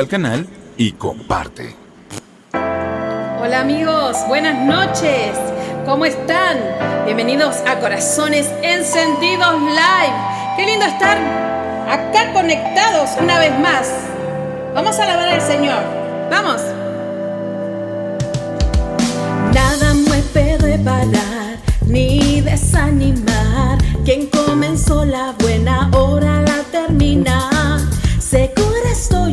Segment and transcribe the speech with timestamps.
[0.00, 0.46] al canal
[0.78, 1.76] y comparte.
[2.52, 5.36] Hola amigos, buenas noches.
[5.84, 6.56] ¿Cómo están?
[7.04, 10.16] Bienvenidos a Corazones Encendidos Live.
[10.56, 11.18] Qué lindo estar
[11.86, 13.92] acá conectados una vez más.
[14.74, 15.82] Vamos a alabar al Señor.
[16.30, 16.62] Vamos.
[19.52, 23.76] Nada me puede parar ni desanimar.
[24.06, 27.59] Quien comenzó la buena hora la termina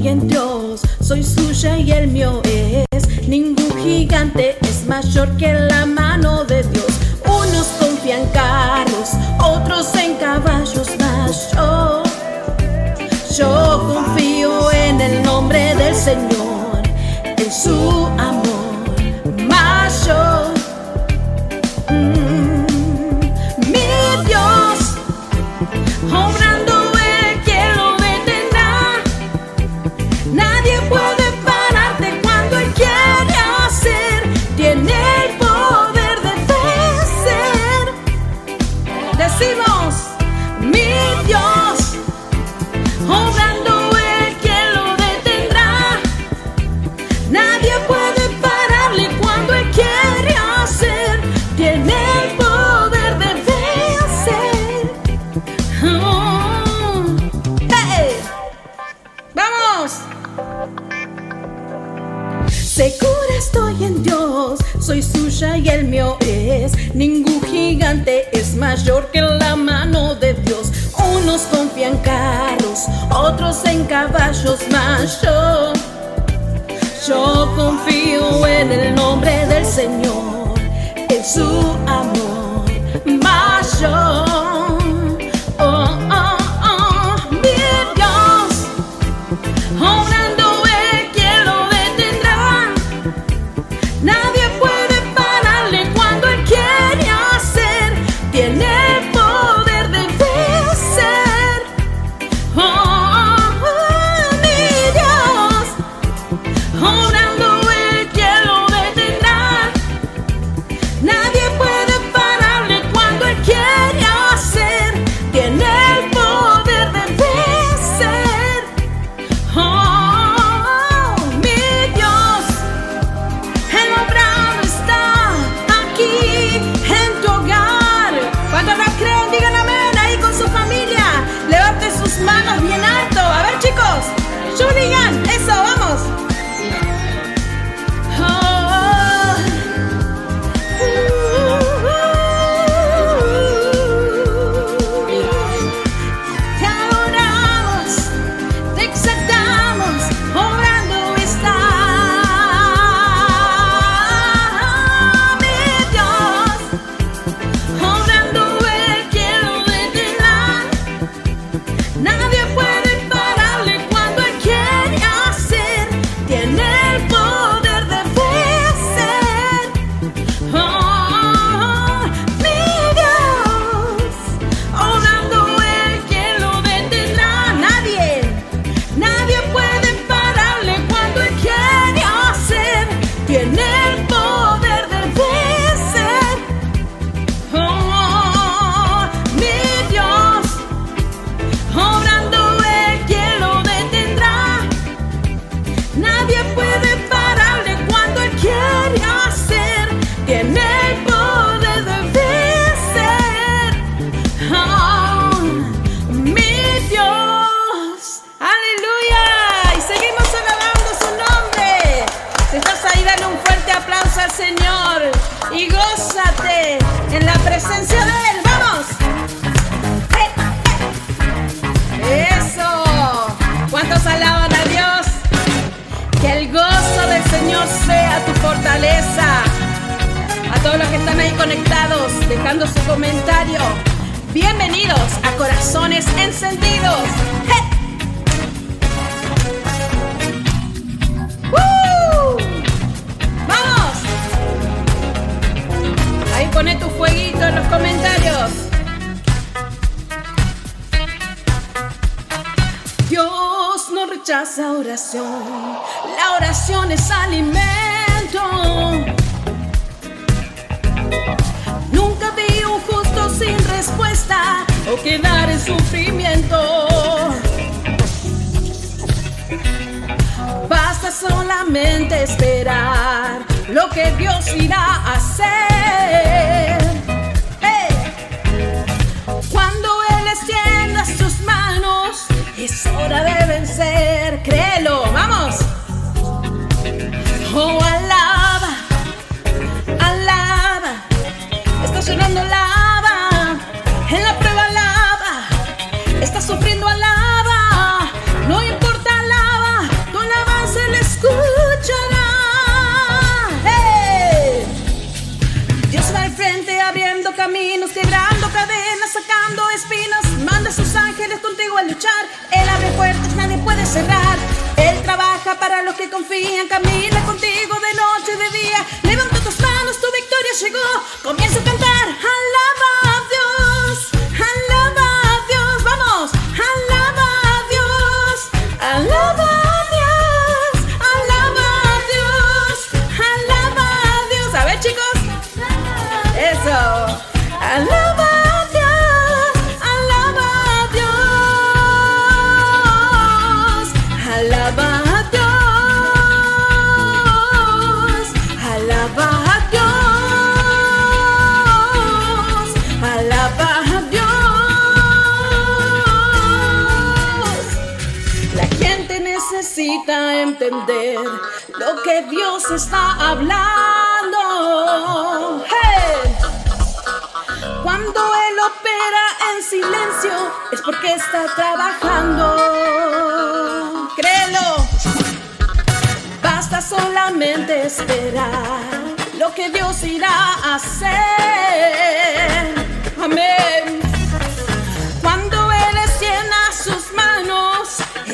[0.08, 3.28] en Dios, soy suya y el mío es.
[3.28, 6.86] Ningún gigante es mayor que la mano de Dios.
[7.26, 9.12] Unos confían carros,
[9.44, 10.88] otros en caballos,
[11.54, 12.04] yo,
[13.38, 16.82] yo confío en el nombre del Señor,
[17.24, 18.27] en su amor.
[68.88, 69.17] flor que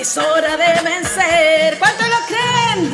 [0.03, 1.79] es hora de vencer.
[1.79, 2.93] ¿Cuántos lo creen?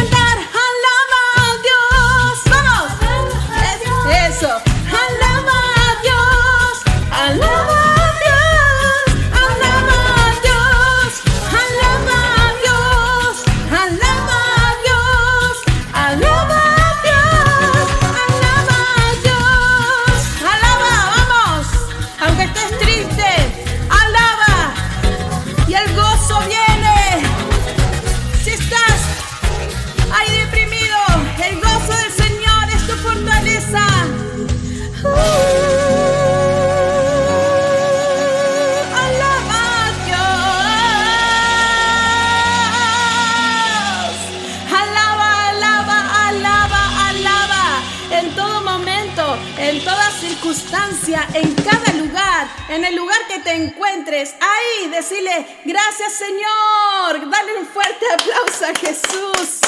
[55.01, 57.29] decirle, gracias Señor.
[57.29, 59.59] Dale un fuerte aplauso a Jesús.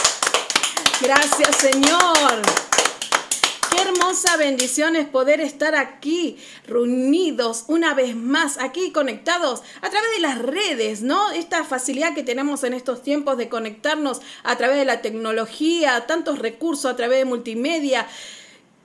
[1.01, 2.41] Gracias Señor.
[3.71, 6.37] Qué hermosa bendición es poder estar aquí
[6.67, 11.31] reunidos una vez más, aquí conectados a través de las redes, ¿no?
[11.31, 16.37] Esta facilidad que tenemos en estos tiempos de conectarnos a través de la tecnología, tantos
[16.37, 18.07] recursos a través de multimedia.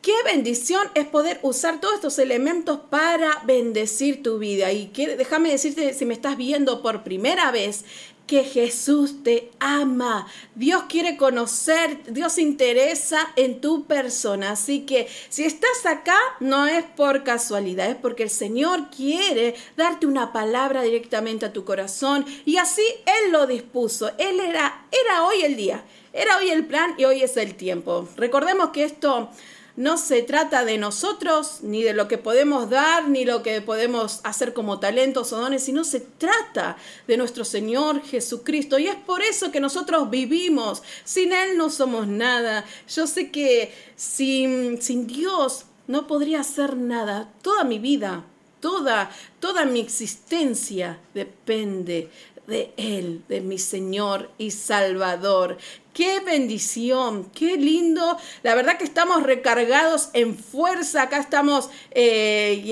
[0.08, 4.72] Qué bendición es poder usar todos estos elementos para bendecir tu vida.
[4.72, 7.84] Y que, déjame decirte, si me estás viendo por primera vez,
[8.26, 10.26] que Jesús te ama.
[10.54, 14.52] Dios quiere conocer, Dios interesa en tu persona.
[14.52, 20.06] Así que si estás acá, no es por casualidad, es porque el Señor quiere darte
[20.06, 22.24] una palabra directamente a tu corazón.
[22.46, 24.10] Y así Él lo dispuso.
[24.16, 25.84] Él era, era hoy el día.
[26.14, 28.08] Era hoy el plan y hoy es el tiempo.
[28.16, 29.28] Recordemos que esto
[29.78, 34.18] no se trata de nosotros, ni de lo que podemos dar, ni lo que podemos
[34.24, 38.80] hacer como talentos o dones, sino se trata de nuestro Señor Jesucristo.
[38.80, 40.82] Y es por eso que nosotros vivimos.
[41.04, 42.64] Sin Él no somos nada.
[42.92, 47.32] Yo sé que sin, sin Dios no podría hacer nada.
[47.40, 48.24] Toda mi vida
[48.60, 52.10] toda, toda mi existencia depende
[52.48, 55.58] de Él, de mi Señor y Salvador.
[55.98, 58.16] Qué bendición, qué lindo.
[58.44, 61.02] La verdad que estamos recargados en fuerza.
[61.02, 62.62] Acá estamos, eh,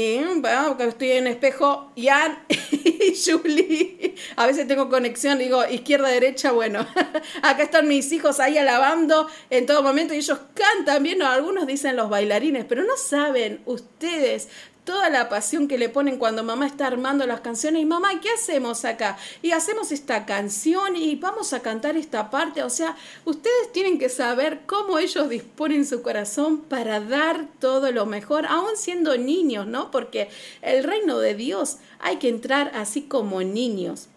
[0.79, 4.15] estoy en espejo, Jan y Julie.
[4.37, 6.53] A veces tengo conexión, digo izquierda, derecha.
[6.53, 6.87] Bueno,
[7.43, 11.21] acá están mis hijos ahí alabando en todo momento y ellos cantan bien.
[11.21, 14.47] algunos dicen los bailarines, pero no saben ustedes
[14.87, 17.83] toda la pasión que le ponen cuando mamá está armando las canciones.
[17.83, 19.19] Y mamá, ¿qué hacemos acá?
[19.43, 22.63] Y hacemos esta canción y vamos a cantar esta parte.
[22.63, 28.07] O sea, ustedes tienen que saber cómo ellos disponen su corazón para dar todo lo
[28.07, 29.91] mejor, aún siendo niños, ¿no?
[29.91, 30.31] Porque
[30.63, 34.09] el reino de Dios hay que entrar así como niños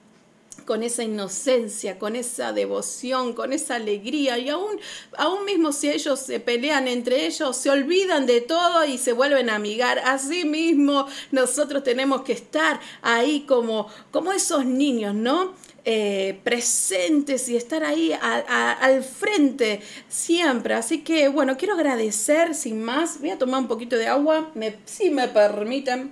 [0.69, 4.79] con esa inocencia, con esa devoción, con esa alegría y aún,
[5.17, 9.49] aún mismo si ellos se pelean entre ellos, se olvidan de todo y se vuelven
[9.49, 9.97] a amigar.
[10.05, 15.55] Así mismo nosotros tenemos que estar ahí como, como esos niños, ¿no?
[15.85, 20.75] Eh, presentes y estar ahí al frente siempre.
[20.75, 23.19] Así que bueno, quiero agradecer sin más.
[23.19, 26.11] Voy a tomar un poquito de agua, me, si me permiten.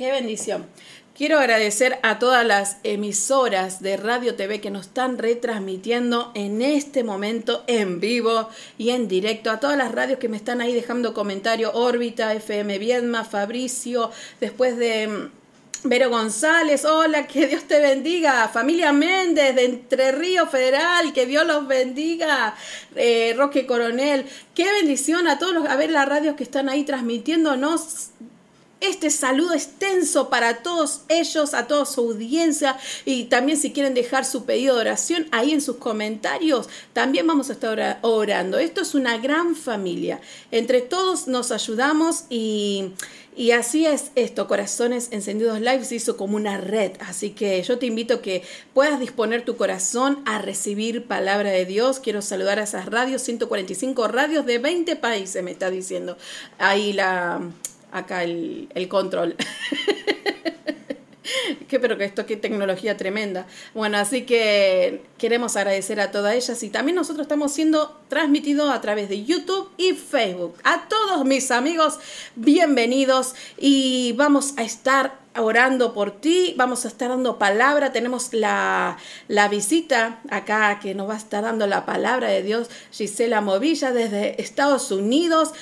[0.00, 0.66] Qué bendición.
[1.20, 7.04] Quiero agradecer a todas las emisoras de Radio TV que nos están retransmitiendo en este
[7.04, 8.48] momento en vivo
[8.78, 9.50] y en directo.
[9.50, 11.72] A todas las radios que me están ahí dejando comentario.
[11.74, 14.10] Órbita, FM Viedma, Fabricio,
[14.40, 18.48] después de mm, Vero González, hola, que Dios te bendiga.
[18.48, 22.54] Familia Méndez de Entre Ríos Federal, que Dios los bendiga.
[22.96, 24.24] Eh, Roque Coronel,
[24.54, 28.08] qué bendición a todos los, a ver las radios que están ahí transmitiéndonos
[28.80, 34.24] este saludo extenso para todos ellos, a toda su audiencia y también si quieren dejar
[34.24, 38.58] su pedido de oración ahí en sus comentarios, también vamos a estar orando.
[38.58, 40.20] Esto es una gran familia.
[40.50, 42.92] Entre todos nos ayudamos y,
[43.36, 47.78] y así es esto, Corazones Encendidos Live se hizo como una red, así que yo
[47.78, 52.00] te invito a que puedas disponer tu corazón a recibir palabra de Dios.
[52.00, 56.16] Quiero saludar a esas radios, 145 radios de 20 países, me está diciendo.
[56.58, 57.40] Ahí la
[57.92, 59.36] acá el, control.
[61.68, 63.46] que pero que esto qué tecnología tremenda.
[63.74, 68.80] Bueno, así que queremos agradecer a todas ellas y también nosotros estamos siendo transmitidos a
[68.80, 70.56] través de YouTube y Facebook.
[70.64, 71.98] A todos mis amigos,
[72.36, 78.96] bienvenidos y vamos a estar orando por ti, vamos a estar dando palabra, tenemos la,
[79.28, 83.92] la visita acá que nos va a estar dando la palabra de Dios, Gisela Movilla
[83.92, 85.52] desde Estados Unidos.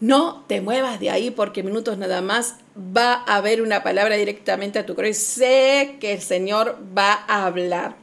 [0.00, 4.78] No te muevas de ahí porque minutos nada más va a haber una palabra directamente
[4.78, 5.14] a tu corazón.
[5.14, 7.94] Sé que el Señor va a hablar.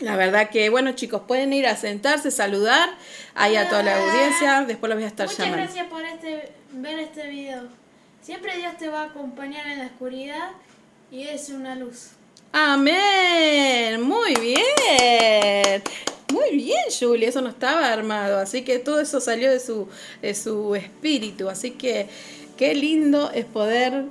[0.00, 2.88] La verdad que, bueno chicos, pueden ir a sentarse, saludar
[3.34, 4.64] ahí a toda la audiencia.
[4.66, 5.58] Después los voy a estar llamando.
[5.58, 7.64] Muchas gracias por este, ver este video.
[8.22, 10.50] Siempre Dios te va a acompañar en la oscuridad
[11.10, 12.10] y es una luz.
[12.52, 14.00] Amén.
[14.00, 15.82] Muy bien.
[16.36, 19.88] Muy bien, Julie, eso no estaba armado, así que todo eso salió de su,
[20.20, 22.08] de su espíritu, así que
[22.58, 24.04] qué lindo es poder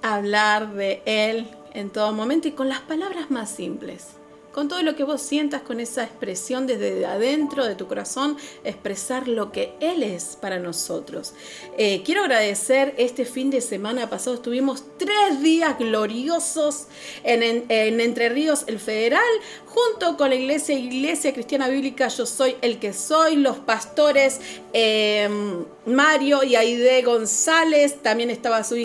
[0.00, 4.06] hablar de Él en todo momento y con las palabras más simples
[4.54, 9.26] con todo lo que vos sientas, con esa expresión desde adentro de tu corazón, expresar
[9.26, 11.34] lo que Él es para nosotros.
[11.76, 16.86] Eh, quiero agradecer este fin de semana pasado, estuvimos tres días gloriosos
[17.24, 19.24] en, Entre Ríos, el Federal,
[19.66, 24.40] junto con la Iglesia, Iglesia Cristiana Bíblica, yo soy el que soy, los pastores
[24.72, 28.76] eh, Mario y Aide González, también estaba su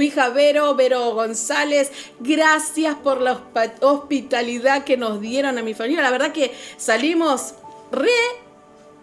[0.00, 3.42] hija, Vero, Vero González, gracias por la
[3.80, 6.02] hospitalidad que nos dieron a mi familia.
[6.02, 7.54] La verdad que salimos
[7.90, 8.43] re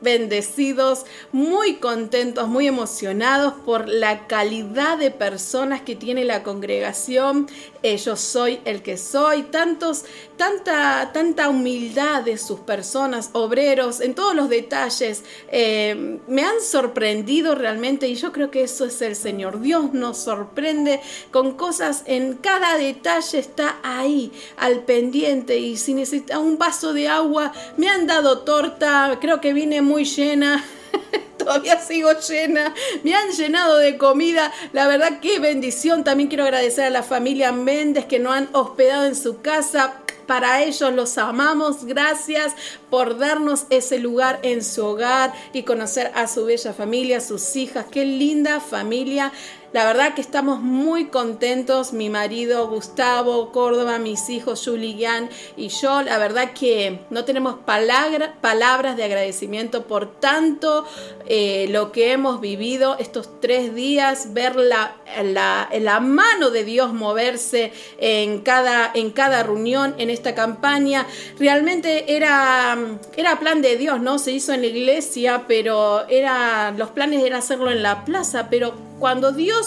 [0.01, 7.47] bendecidos, muy contentos, muy emocionados por la calidad de personas que tiene la congregación.
[7.83, 10.05] Eh, yo soy el que soy, tantos,
[10.37, 15.23] tanta, tanta humildad de sus personas, obreros, en todos los detalles.
[15.51, 19.61] Eh, me han sorprendido realmente y yo creo que eso es el Señor.
[19.61, 20.99] Dios nos sorprende
[21.31, 25.57] con cosas en cada detalle, está ahí, al pendiente.
[25.57, 29.90] Y si necesita un vaso de agua, me han dado torta, creo que vine muy
[29.99, 30.63] llena.
[31.37, 32.73] Todavía sigo llena.
[33.03, 34.51] Me han llenado de comida.
[34.73, 36.03] La verdad, qué bendición.
[36.03, 40.01] También quiero agradecer a la familia Méndez que nos han hospedado en su casa.
[40.27, 41.85] Para ellos los amamos.
[41.85, 42.53] Gracias
[42.89, 47.85] por darnos ese lugar en su hogar y conocer a su bella familia, sus hijas.
[47.91, 49.31] Qué linda familia
[49.73, 56.01] La verdad que estamos muy contentos, mi marido Gustavo Córdoba, mis hijos Julián y yo.
[56.01, 60.85] La verdad que no tenemos palabras de agradecimiento por tanto
[61.25, 66.93] eh, lo que hemos vivido estos tres días, ver la, la, la, mano de Dios
[66.93, 71.07] moverse en cada, en cada reunión, en esta campaña.
[71.39, 72.77] Realmente era,
[73.15, 74.19] era plan de Dios, ¿no?
[74.19, 78.91] Se hizo en la iglesia, pero era, los planes eran hacerlo en la plaza, pero
[79.01, 79.60] cuando Dios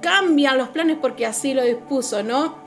[0.00, 2.64] cambia los planes porque así lo dispuso, ¿no?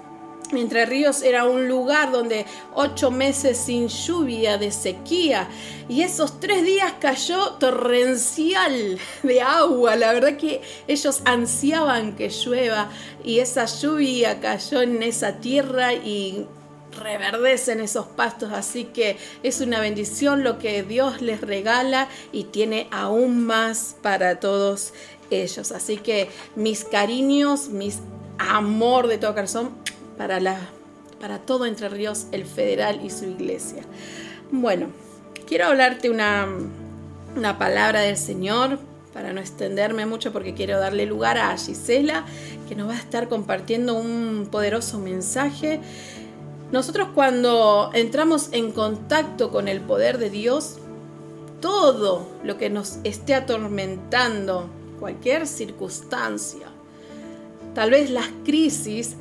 [0.54, 5.50] Entre Ríos era un lugar donde ocho meses sin lluvia, de sequía,
[5.90, 9.98] y esos tres días cayó torrencial de agua.
[9.98, 12.90] La verdad que ellos ansiaban que llueva
[13.26, 16.48] y esa lluvia cayó en esa tierra y
[16.98, 22.88] reverdecen esos pastos, así que es una bendición lo que Dios les regala y tiene
[22.92, 24.94] aún más para todos
[25.30, 25.72] ellos.
[25.72, 28.00] Así que mis cariños, mis
[28.38, 29.72] amor de todo corazón
[30.18, 30.58] para, la,
[31.20, 33.84] para todo Entre Ríos, el federal y su iglesia.
[34.52, 34.88] Bueno,
[35.48, 36.48] quiero hablarte una,
[37.36, 38.80] una palabra del Señor
[39.14, 42.24] para no extenderme mucho porque quiero darle lugar a Gisela
[42.70, 45.80] que nos va a estar compartiendo un poderoso mensaje.
[46.72, 50.78] Nosotros cuando entramos en contacto con el poder de Dios,
[51.62, 54.70] todo lo que nos esté atormentando,
[55.00, 56.68] cualquier circunstancia,
[57.74, 59.16] tal vez las crisis,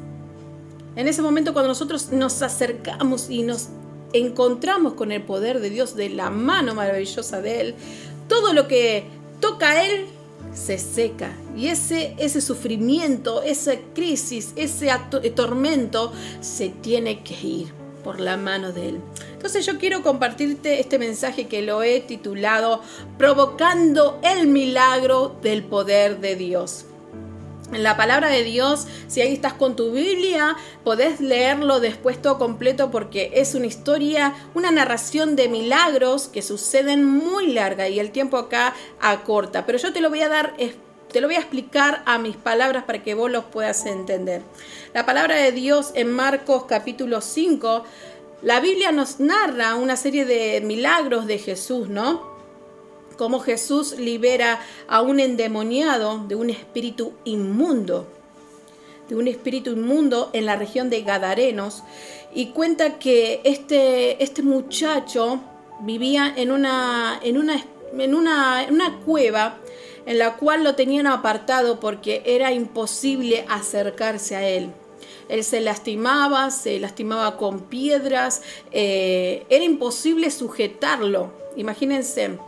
[0.95, 3.69] en ese momento cuando nosotros nos acercamos y nos
[4.13, 7.75] encontramos con el poder de Dios, de la mano maravillosa de Él,
[8.29, 9.05] todo lo que
[9.41, 10.07] toca a Él
[10.55, 11.37] se seca.
[11.57, 14.91] Y ese, ese sufrimiento, esa crisis, ese
[15.35, 17.76] tormento se tiene que ir
[18.07, 19.01] por la mano de Él.
[19.33, 22.81] Entonces yo quiero compartirte este mensaje que lo he titulado
[23.19, 26.85] Provocando el milagro del poder de Dios.
[27.73, 32.39] En la palabra de Dios, si ahí estás con tu Biblia, podés leerlo después todo
[32.39, 38.13] completo porque es una historia, una narración de milagros que suceden muy larga y el
[38.13, 39.67] tiempo acá acorta.
[39.67, 40.55] Pero yo te lo voy a dar
[41.13, 44.43] te lo voy a explicar a mis palabras para que vos los puedas entender.
[44.95, 47.85] La palabra de Dios en Marcos capítulo 5
[48.43, 52.23] la Biblia nos narra una serie de milagros de Jesús, ¿no?
[53.17, 58.07] Cómo Jesús libera a un endemoniado de un espíritu inmundo,
[59.09, 61.83] de un espíritu inmundo en la región de Gadarenos,
[62.35, 65.41] y cuenta que este, este muchacho
[65.81, 67.65] vivía en una, en, una,
[67.97, 69.57] en, una, en una cueva
[70.07, 74.71] en la cual lo tenían apartado porque era imposible acercarse a él.
[75.29, 81.33] Él se lastimaba, se lastimaba con piedras, eh, era imposible sujetarlo.
[81.57, 82.39] Imagínense,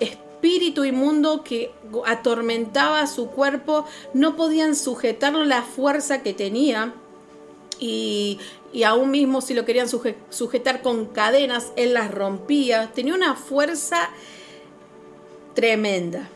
[0.00, 1.70] espíritu inmundo que
[2.06, 3.84] atormentaba su cuerpo,
[4.14, 6.92] no podían sujetarlo la fuerza que tenía.
[7.78, 8.40] Y,
[8.72, 12.90] y aún mismo si lo querían sujetar con cadenas, él las rompía.
[12.92, 14.10] Tenía una fuerza
[15.54, 16.28] tremenda,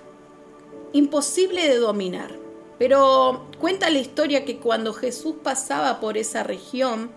[0.93, 2.31] imposible de dominar.
[2.79, 7.11] Pero cuenta la historia que cuando Jesús pasaba por esa región,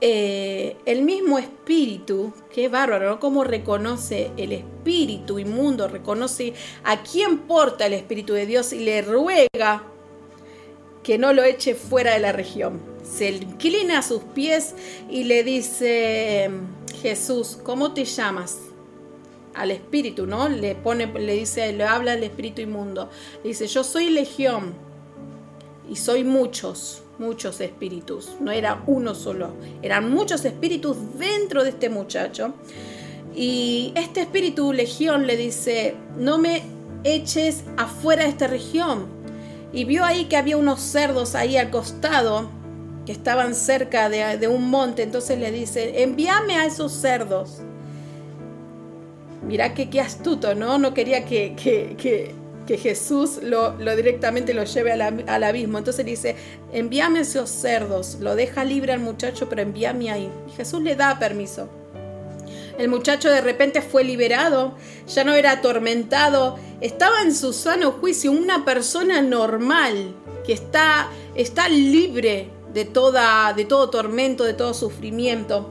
[0.00, 7.86] eh, el mismo espíritu, qué bárbaro, cómo reconoce el espíritu inmundo, reconoce a quién porta
[7.86, 9.84] el espíritu de Dios y le ruega
[11.04, 12.80] que no lo eche fuera de la región.
[13.04, 14.74] Se inclina a sus pies
[15.08, 16.50] y le dice,
[17.00, 18.58] Jesús, ¿cómo te llamas?
[19.54, 20.48] Al espíritu, ¿no?
[20.48, 23.10] Le pone, le dice, le habla al espíritu inmundo.
[23.42, 24.74] Le dice, yo soy legión
[25.90, 29.50] y soy muchos, muchos espíritus, no era uno solo,
[29.82, 32.54] eran muchos espíritus dentro de este muchacho.
[33.34, 36.62] Y este espíritu legión le dice, no me
[37.04, 39.06] eches afuera de esta región.
[39.72, 42.48] Y vio ahí que había unos cerdos ahí al costado
[43.06, 45.02] que estaban cerca de, un monte.
[45.02, 47.62] Entonces le dice, envíame a esos cerdos.
[49.42, 50.78] Mirá que qué astuto, ¿no?
[50.78, 52.34] No quería que, que
[52.66, 55.78] que Jesús lo, directamente lo lleve al, abismo.
[55.78, 56.36] Entonces dice,
[56.72, 60.30] envíame esos cerdos, lo deja libre al muchacho, pero envíame ahí.
[60.48, 61.68] Y Jesús le da permiso.
[62.78, 64.74] El muchacho de repente fue liberado,
[65.06, 70.14] ya no era atormentado, estaba en su sano juicio, una persona normal
[70.46, 75.70] que está, está libre de, toda, de todo tormento, de todo sufrimiento.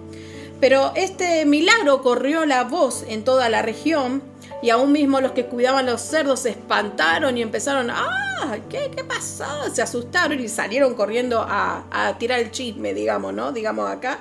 [0.62, 4.22] Pero este milagro corrió la voz en toda la región
[4.62, 9.04] y aún mismo los que cuidaban los cerdos se espantaron y empezaron, ah, ¿qué, qué
[9.04, 9.44] pasó?
[9.74, 13.52] Se asustaron y salieron corriendo a, a, tirar el chisme, digamos, ¿no?
[13.52, 14.20] Digamos acá.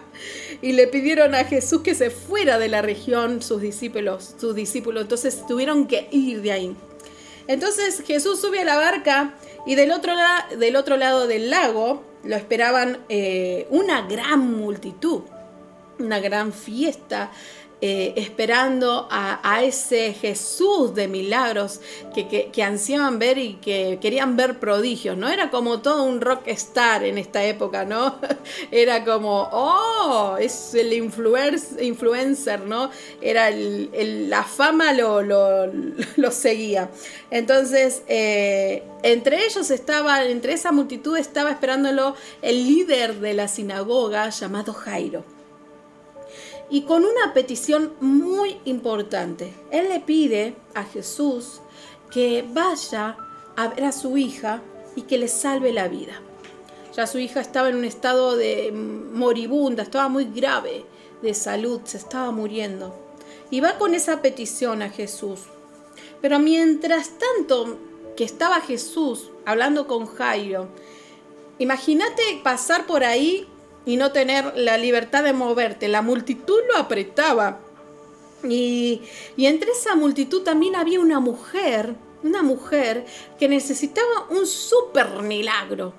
[0.62, 5.02] Y le pidieron a Jesús que se fuera de la región sus discípulos, sus discípulos.
[5.02, 6.76] Entonces tuvieron que ir de ahí.
[7.48, 9.34] Entonces Jesús sube a la barca
[9.66, 10.14] Y del otro,
[10.56, 15.22] del otro lado del lago lo esperaban eh, una gran multitud,
[16.00, 17.30] una gran fiesta
[17.82, 21.80] eh, esperando a, ese Jesús de milagros
[22.14, 25.30] que, que, ansiaban ver y que querían ver prodigios, ¿no?
[25.30, 28.18] Era como todo un rockstar en esta época, ¿no?
[28.70, 32.90] Era como, oh, es el influencer, ¿no?
[33.22, 36.90] Era la fama lo, lo, seguía.
[37.30, 44.28] Entonces, eh, entre ellos estaba, entre esa multitud estaba esperándolo el líder de la sinagoga
[44.28, 45.39] llamado Jairo
[46.70, 49.52] y con una petición muy importante.
[49.70, 51.60] Él le pide a Jesús
[52.10, 53.16] que vaya
[53.56, 54.62] a ver a su hija
[54.94, 56.20] y que le salve la vida.
[56.94, 60.84] Ya su hija estaba en un estado de moribunda, estaba muy grave
[61.22, 62.94] de salud, se estaba muriendo.
[63.50, 65.40] Y va con esa petición a Jesús.
[66.20, 67.78] Pero mientras tanto
[68.16, 70.68] que estaba Jesús hablando con Jairo,
[71.58, 73.46] imagínate pasar por ahí
[73.84, 75.88] y no tener la libertad de moverte.
[75.88, 77.60] La multitud lo apretaba.
[78.48, 79.02] Y,
[79.36, 83.04] entre esa multitud también había una mujer, una mujer
[83.38, 85.92] que necesitaba un super milagro.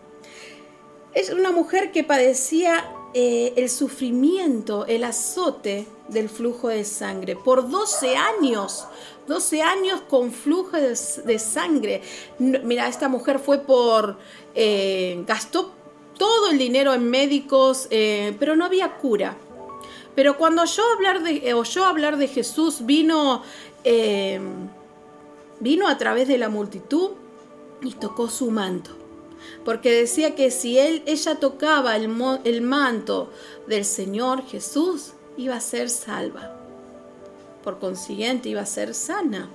[1.14, 7.70] Es una mujer que padecía eh, el sufrimiento, el azote del flujo de sangre por
[7.70, 8.88] 12 años.
[9.28, 12.02] 12 años con flujo de, sangre.
[12.40, 14.18] Mira, esta mujer fue por,
[14.56, 15.74] eh, gastó
[16.22, 19.36] todo el dinero en médicos, eh, pero no había cura.
[20.14, 23.42] Pero cuando yo hablar de, eh, oyó hablar de Jesús, vino,
[23.84, 24.40] eh,
[25.60, 27.14] vino a través de la multitud
[27.82, 28.92] y tocó su manto.
[29.66, 32.12] Porque decía que si él, ella tocaba el,
[32.44, 33.32] el manto
[33.66, 36.56] del Señor Jesús, iba a ser salva.
[37.64, 39.50] Por consiguiente, iba a ser sana.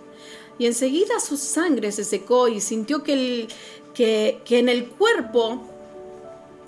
[0.59, 3.49] Y enseguida su sangre se secó y sintió que, el,
[3.95, 5.76] que, que en el cuerpo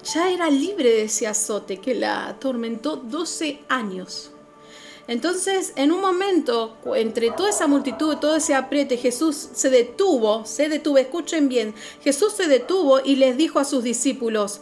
[0.04, 4.30] ya era libre de ese azote que la atormentó 12 años.
[5.08, 10.68] Entonces, en un momento, entre toda esa multitud, todo ese apriete, Jesús se detuvo, se
[10.68, 14.60] detuvo, escuchen bien, Jesús se detuvo y les dijo a sus discípulos,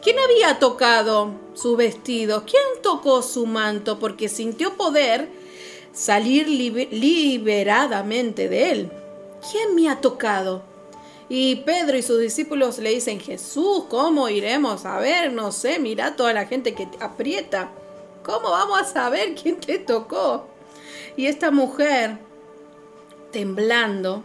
[0.00, 2.44] ¿quién había tocado su vestido?
[2.46, 3.98] ¿Quién tocó su manto?
[3.98, 5.28] Porque sintió poder
[5.92, 8.92] salir liberadamente de él.
[9.50, 10.62] ¿Quién me ha tocado?
[11.32, 15.32] Y Pedro y sus discípulos le dicen, Jesús, ¿cómo iremos a ver?
[15.32, 17.70] No sé, mira toda la gente que te aprieta.
[18.24, 20.48] ¿Cómo vamos a saber quién te tocó?
[21.16, 22.18] Y esta mujer,
[23.30, 24.24] temblando,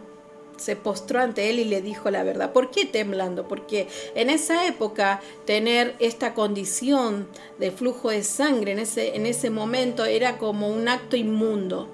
[0.56, 2.52] se postró ante él y le dijo la verdad.
[2.52, 3.46] ¿Por qué temblando?
[3.46, 7.28] Porque en esa época tener esta condición
[7.60, 11.88] de flujo de sangre en ese, en ese momento era como un acto inmundo.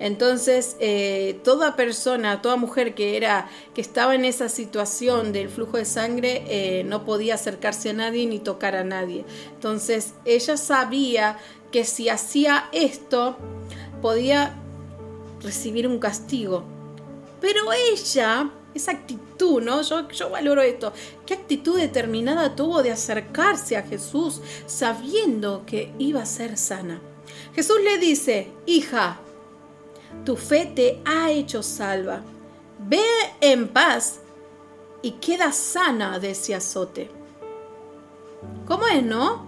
[0.00, 5.76] Entonces, eh, toda persona, toda mujer que era, que estaba en esa situación del flujo
[5.76, 9.26] de sangre, eh, no podía acercarse a nadie ni tocar a nadie.
[9.52, 11.38] Entonces, ella sabía
[11.70, 13.36] que si hacía esto,
[14.00, 14.58] podía
[15.42, 16.64] recibir un castigo.
[17.42, 19.82] Pero ella, esa actitud, ¿no?
[19.82, 20.94] Yo, yo valoro esto.
[21.26, 27.02] ¿Qué actitud determinada tuvo de acercarse a Jesús sabiendo que iba a ser sana?
[27.54, 29.18] Jesús le dice, hija,
[30.24, 32.20] tu fe te ha hecho salva.
[32.78, 33.02] Ve
[33.40, 34.20] en paz
[35.02, 37.10] y queda sana de ese azote.
[38.66, 39.46] ¿Cómo es, no?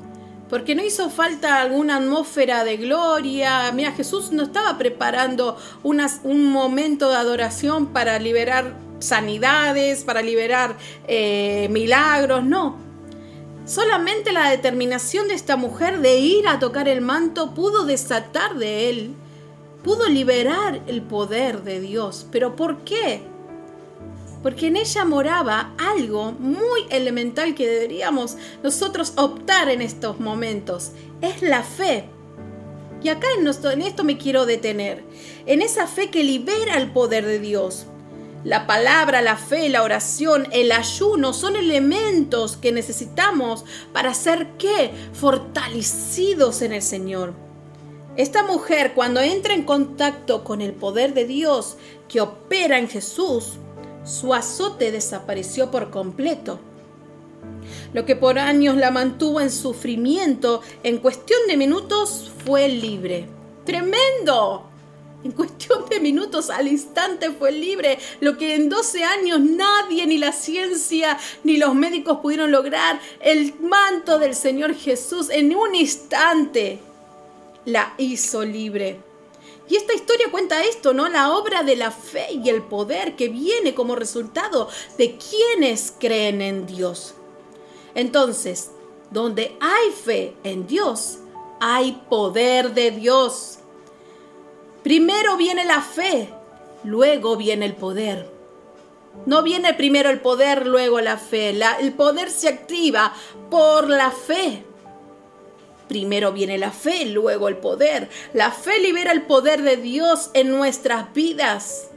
[0.49, 3.73] Porque no hizo falta alguna atmósfera de gloria.
[3.73, 10.77] Mira, Jesús no estaba preparando un momento de adoración para liberar sanidades, para liberar
[11.09, 12.77] eh, milagros, no.
[13.65, 18.91] Solamente la determinación de esta mujer de ir a tocar el manto pudo desatar de
[18.91, 19.15] él
[19.83, 22.27] pudo liberar el poder de Dios.
[22.31, 23.23] ¿Pero por qué?
[24.43, 30.93] Porque en ella moraba algo muy elemental que deberíamos nosotros optar en estos momentos.
[31.21, 32.05] Es la fe.
[33.03, 35.05] Y acá en esto me quiero detener.
[35.47, 37.87] En esa fe que libera el poder de Dios.
[38.45, 44.91] La palabra, la fe, la oración, el ayuno son elementos que necesitamos para ser qué?
[45.13, 47.35] Fortalecidos en el Señor.
[48.17, 53.55] Esta mujer cuando entra en contacto con el poder de Dios que opera en Jesús,
[54.05, 56.61] su azote desapareció por completo.
[57.95, 63.27] Lo que por años la mantuvo en sufrimiento, en cuestión de minutos fue libre.
[63.65, 64.69] ¡Tremendo!
[65.25, 70.19] En cuestión de minutos al instante fue libre, lo que en 12 años nadie, ni
[70.19, 73.01] la ciencia, ni los médicos pudieron lograr.
[73.21, 76.81] El manto del Señor Jesús en un instante
[77.65, 79.01] la hizo libre.
[79.69, 81.09] Y esta historia cuenta esto, ¿no?
[81.09, 86.43] La obra de la fe y el poder que viene como resultado de quienes creen
[86.43, 87.15] en Dios.
[87.95, 88.71] Entonces,
[89.11, 91.19] donde hay fe en Dios,
[91.61, 93.59] hay poder de Dios.
[94.83, 96.29] Primero viene la fe,
[96.83, 98.31] luego viene el poder.
[99.27, 101.51] No viene primero el poder, luego la fe.
[101.81, 103.13] el poder se activa
[103.51, 104.65] por la fe.
[105.89, 108.09] Primero viene la fe, luego el poder.
[108.33, 111.89] La fe libera el poder de Dios en nuestras vidas.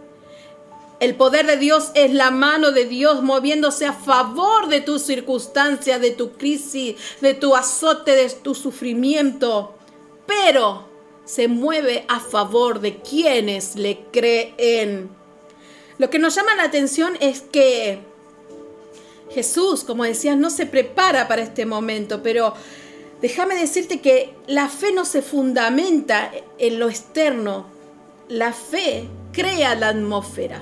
[0.99, 5.99] El poder de Dios es la mano de Dios moviéndose a favor de tu circunstancia,
[5.99, 9.75] de tu crisis, de tu azote, de tu sufrimiento.
[10.25, 10.87] Pero
[11.25, 15.09] se mueve a favor de quienes le creen.
[15.97, 17.99] Lo que nos llama la atención es que
[19.31, 22.53] Jesús, como decías, no se prepara para este momento, pero
[23.25, 27.65] déjame decirte que la fe no se fundamenta en lo externo,
[28.29, 30.61] la fe crea la atmósfera.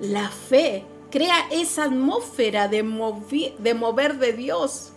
[0.00, 4.92] La fe crea esa atmósfera de, mover de Dios.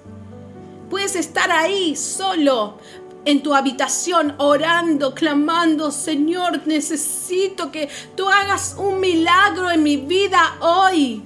[0.90, 2.78] Puedes estar ahí solo,
[3.26, 10.56] en tu habitación orando, clamando, Señor, necesito que tú hagas un milagro en mi vida
[10.62, 11.22] hoy.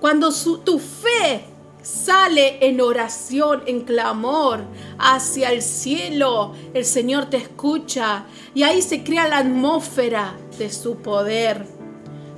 [0.00, 0.32] Cuando
[0.64, 1.51] tu fe
[1.82, 4.64] sale en oración, en clamor
[4.98, 10.96] hacia el cielo, el Señor te escucha y ahí se crea la atmósfera de su
[10.96, 11.66] poder.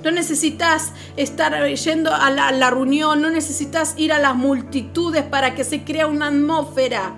[0.03, 5.63] No necesitas estar yendo a la, reunión, no necesitas ir a las multitudes para que
[5.63, 7.15] se crea una atmósfera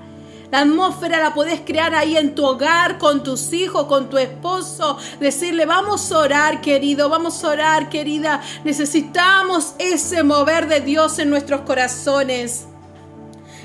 [0.51, 4.97] la atmósfera la podés crear ahí en tu hogar, con tus hijos, con tu esposo.
[5.19, 8.41] Decirle, vamos a orar, querido, vamos a orar, querida.
[8.63, 12.67] Necesitamos ese mover de Dios en nuestros corazones.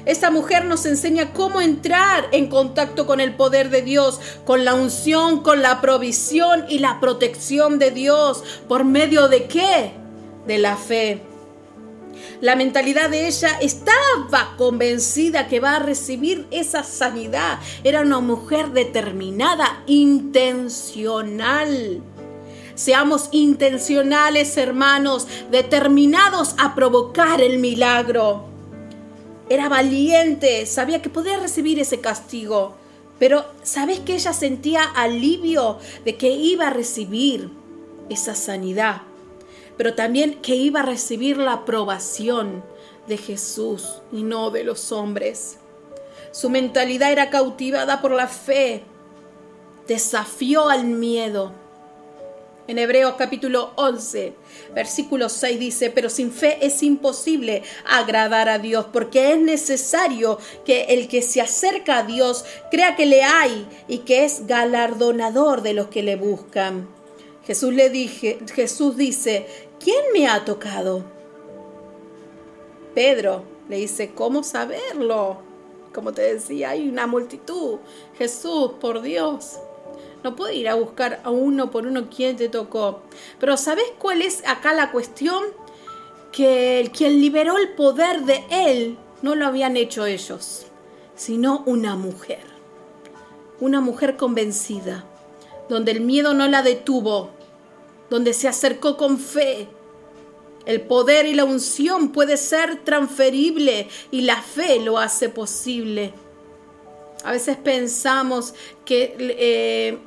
[0.05, 4.75] Esta mujer nos enseña cómo entrar en contacto con el poder de Dios, con la
[4.75, 8.43] unción, con la provisión y la protección de Dios.
[8.67, 9.93] ¿Por medio de qué?
[10.49, 11.32] De la fe.
[12.41, 17.59] La mentalidad de ella estaba convencida que va a recibir esa sanidad.
[17.85, 20.83] Era una mujer determinada, intencional.
[22.75, 28.47] Seamos intencionales, hermanos, determinados a provocar el milagro.
[29.49, 32.75] Era valiente, sabía que podía recibir ese castigo,
[33.19, 37.51] pero ¿sabes que ella sentía alivio de que iba a recibir
[38.09, 39.03] esa sanidad?
[39.83, 42.63] Pero también que iba a recibir la aprobación
[43.09, 45.57] de Jesús y no de los hombres.
[46.31, 48.85] Su mentalidad era cautivada por la fe,
[49.89, 51.51] desafió al miedo.
[52.69, 54.35] En Hebreos capítulo 11,
[54.73, 60.83] versículo 6 dice, pero sin fe es imposible agradar a Dios, porque es necesario que
[60.91, 65.75] el que se acerca a Dios crea que le hay y que es galardonador de
[65.75, 66.87] los que le buscan.
[67.45, 69.47] Jesús le dije, Jesús dice,
[69.83, 71.05] ¿quién me ha tocado?
[72.95, 75.39] Pedro le dice, ¿cómo saberlo?
[75.95, 77.79] Como te decía, hay una multitud.
[78.17, 79.59] Jesús, por Dios.
[80.23, 83.01] No puedo ir a buscar a uno por uno quién te tocó.
[83.41, 85.43] Pero ¿sabes cuál es acá la cuestión?
[86.31, 90.67] Que quien liberó el poder de él no lo habían hecho ellos,
[91.15, 92.45] sino una mujer.
[93.61, 95.05] Una mujer convencida
[95.69, 97.31] donde el miedo no la detuvo,
[98.13, 99.69] donde se acercó con fe.
[100.67, 106.13] El poder y la unción puede ser transferible y la fe lo hace posible.
[107.25, 108.53] A veces pensamos
[108.85, 109.99] que, eh,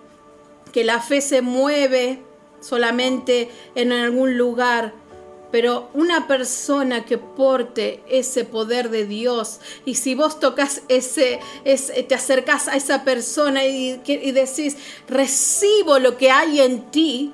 [0.72, 2.20] que la fe se mueve
[2.62, 4.94] solamente en algún lugar,
[5.52, 12.14] pero una persona que porte ese poder de Dios y si vos tocas ese, te
[12.14, 17.34] acercas a esa persona y, y, decís, recibo lo que hay en ti,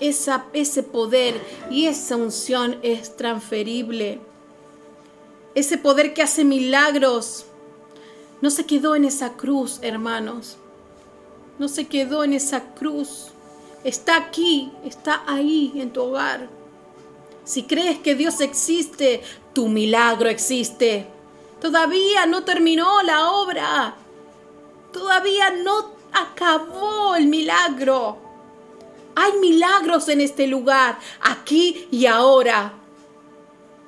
[0.00, 4.20] esa, ese poder y esa unción es transferible.
[5.54, 7.46] Ese poder que hace milagros
[8.40, 10.56] no se quedó en esa cruz, hermanos.
[11.58, 13.28] No se quedó en esa cruz.
[13.84, 16.48] Está aquí, está ahí en tu hogar.
[17.44, 21.06] Si crees que Dios existe, tu milagro existe.
[21.60, 23.94] Todavía no terminó la obra.
[24.92, 28.23] Todavía no acabó el milagro.
[29.16, 32.74] Hay milagros en este lugar, aquí y ahora.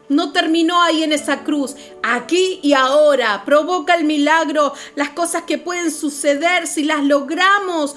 [0.08, 3.42] No terminó ahí en esa cruz, aquí y ahora.
[3.44, 7.96] Provoca el milagro, las cosas que pueden suceder si las logramos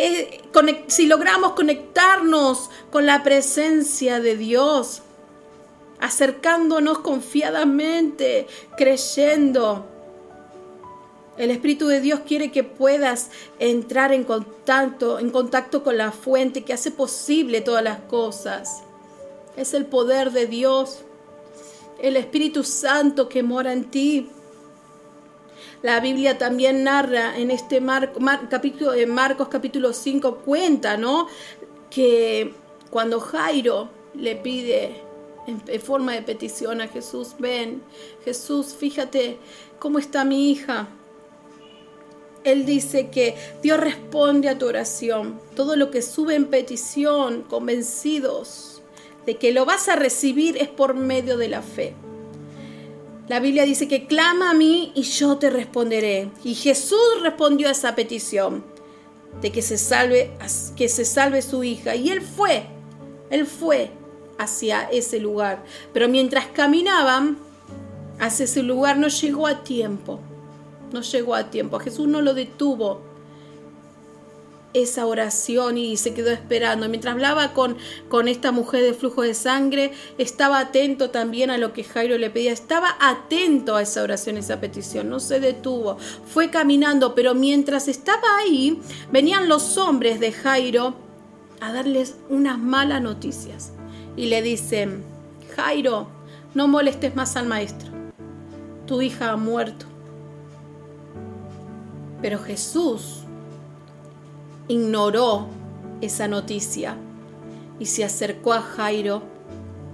[0.00, 0.42] eh,
[0.86, 5.02] si logramos conectarnos con la presencia de Dios,
[6.00, 9.97] acercándonos confiadamente, creyendo.
[11.38, 16.64] El Espíritu de Dios quiere que puedas entrar en contacto, en contacto con la fuente
[16.64, 18.82] que hace posible todas las cosas.
[19.56, 21.02] Es el poder de Dios,
[22.02, 24.28] el Espíritu Santo que mora en ti.
[25.82, 27.80] La Biblia también narra en este
[28.50, 31.28] capítulo, en Marcos capítulo 5 cuenta, ¿no?
[31.88, 32.52] Que
[32.90, 35.02] cuando Jairo le pide
[35.46, 37.80] en forma de petición a Jesús, ven,
[38.24, 39.38] Jesús, fíjate
[39.78, 40.88] cómo está mi hija.
[42.44, 45.40] Él dice que Dios responde a tu oración.
[45.54, 48.82] Todo lo que sube en petición, convencidos
[49.26, 51.94] de que lo vas a recibir, es por medio de la fe.
[53.28, 56.30] La Biblia dice que clama a mí y yo te responderé.
[56.44, 58.64] Y Jesús respondió a esa petición
[59.42, 60.30] de que se salve,
[60.76, 61.94] que se salve su hija.
[61.94, 62.64] Y él fue,
[63.28, 63.90] él fue
[64.38, 65.62] hacia ese lugar.
[65.92, 67.36] Pero mientras caminaban
[68.18, 70.20] hacia ese lugar no llegó a tiempo
[70.92, 71.78] no llegó a tiempo.
[71.78, 73.02] Jesús no lo detuvo
[74.74, 76.88] esa oración y se quedó esperando.
[76.88, 77.76] Mientras hablaba con,
[78.08, 82.30] con esta mujer de flujo de sangre, estaba atento también a lo que Jairo le
[82.30, 82.52] pedía.
[82.52, 85.08] Estaba atento a esa oración, esa petición.
[85.08, 85.98] No se detuvo.
[86.26, 90.94] Fue caminando, pero mientras estaba ahí, venían los hombres de Jairo
[91.60, 93.72] a darles unas malas noticias.
[94.16, 95.04] Y le dicen,
[95.56, 96.08] Jairo,
[96.54, 97.88] no molestes más al maestro.
[98.86, 99.87] Tu hija ha muerto.
[102.20, 103.22] Pero Jesús
[104.66, 105.46] ignoró
[106.00, 106.96] esa noticia
[107.78, 109.22] y se acercó a Jairo,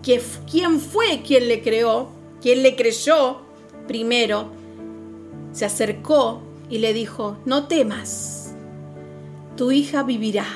[0.03, 2.09] que, ¿quién fue quien le creó?
[2.41, 3.41] ¿Quién le creyó
[3.87, 4.49] primero?
[5.53, 8.55] Se acercó y le dijo, no temas,
[9.57, 10.47] tu hija vivirá.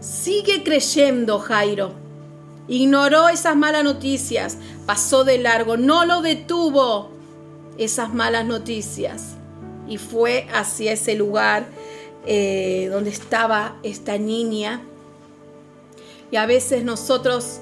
[0.00, 1.92] Sigue creyendo, Jairo.
[2.68, 7.10] Ignoró esas malas noticias, pasó de largo, no lo detuvo
[7.78, 9.37] esas malas noticias
[9.88, 11.66] y fue hacia ese lugar
[12.26, 14.82] eh, donde estaba esta niña.
[16.30, 17.60] Y a veces nosotros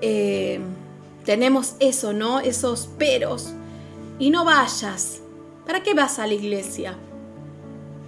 [0.00, 0.60] eh,
[1.24, 2.40] tenemos eso, ¿no?
[2.40, 3.52] Esos peros.
[4.18, 5.20] Y no vayas.
[5.64, 6.96] ¿Para qué vas a la iglesia?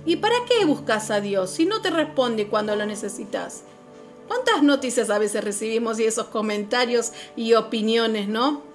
[0.05, 3.63] ¿Y para qué buscas a Dios si no te responde cuando lo necesitas?
[4.27, 8.72] ¿Cuántas noticias a veces recibimos y esos comentarios y opiniones, no?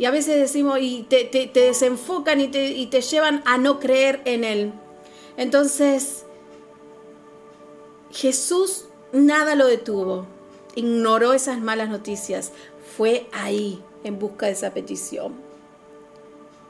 [0.00, 4.22] Y a veces decimos, y te, desenfocan y te, y te llevan a no creer
[4.24, 4.72] en Él.
[5.36, 6.24] Entonces,
[8.10, 10.24] Jesús nada lo detuvo,
[10.74, 12.50] ignoró esas malas noticias,
[12.96, 15.34] fue ahí en busca de esa petición.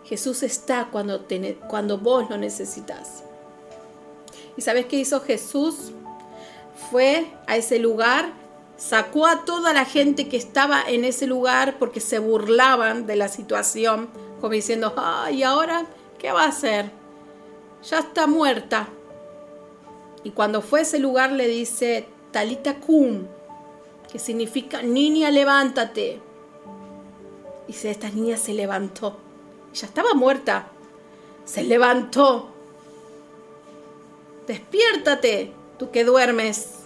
[0.04, 1.24] Jesús está cuando,
[1.68, 3.22] cuando vos lo necesitas.
[4.56, 5.92] ¿Y sabes qué hizo Jesús?
[6.90, 8.32] Fue a ese lugar
[8.80, 13.28] sacó a toda la gente que estaba en ese lugar porque se burlaban de la
[13.28, 14.08] situación,
[14.40, 15.84] como diciendo, ay, ahora
[16.18, 16.90] qué va a hacer?
[17.88, 18.88] Ya está muerta.
[20.24, 23.26] Y cuando fue a ese lugar le dice, Talita Kum,
[24.10, 26.20] que significa, niña, levántate.
[27.68, 29.18] Y esta niña se levantó.
[29.74, 30.68] Ya estaba muerta.
[31.44, 32.50] Se levantó.
[34.46, 36.80] Despiértate, tú que duermes.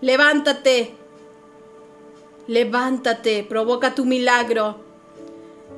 [0.00, 1.03] Levántate.
[2.46, 4.80] Levántate, provoca tu milagro.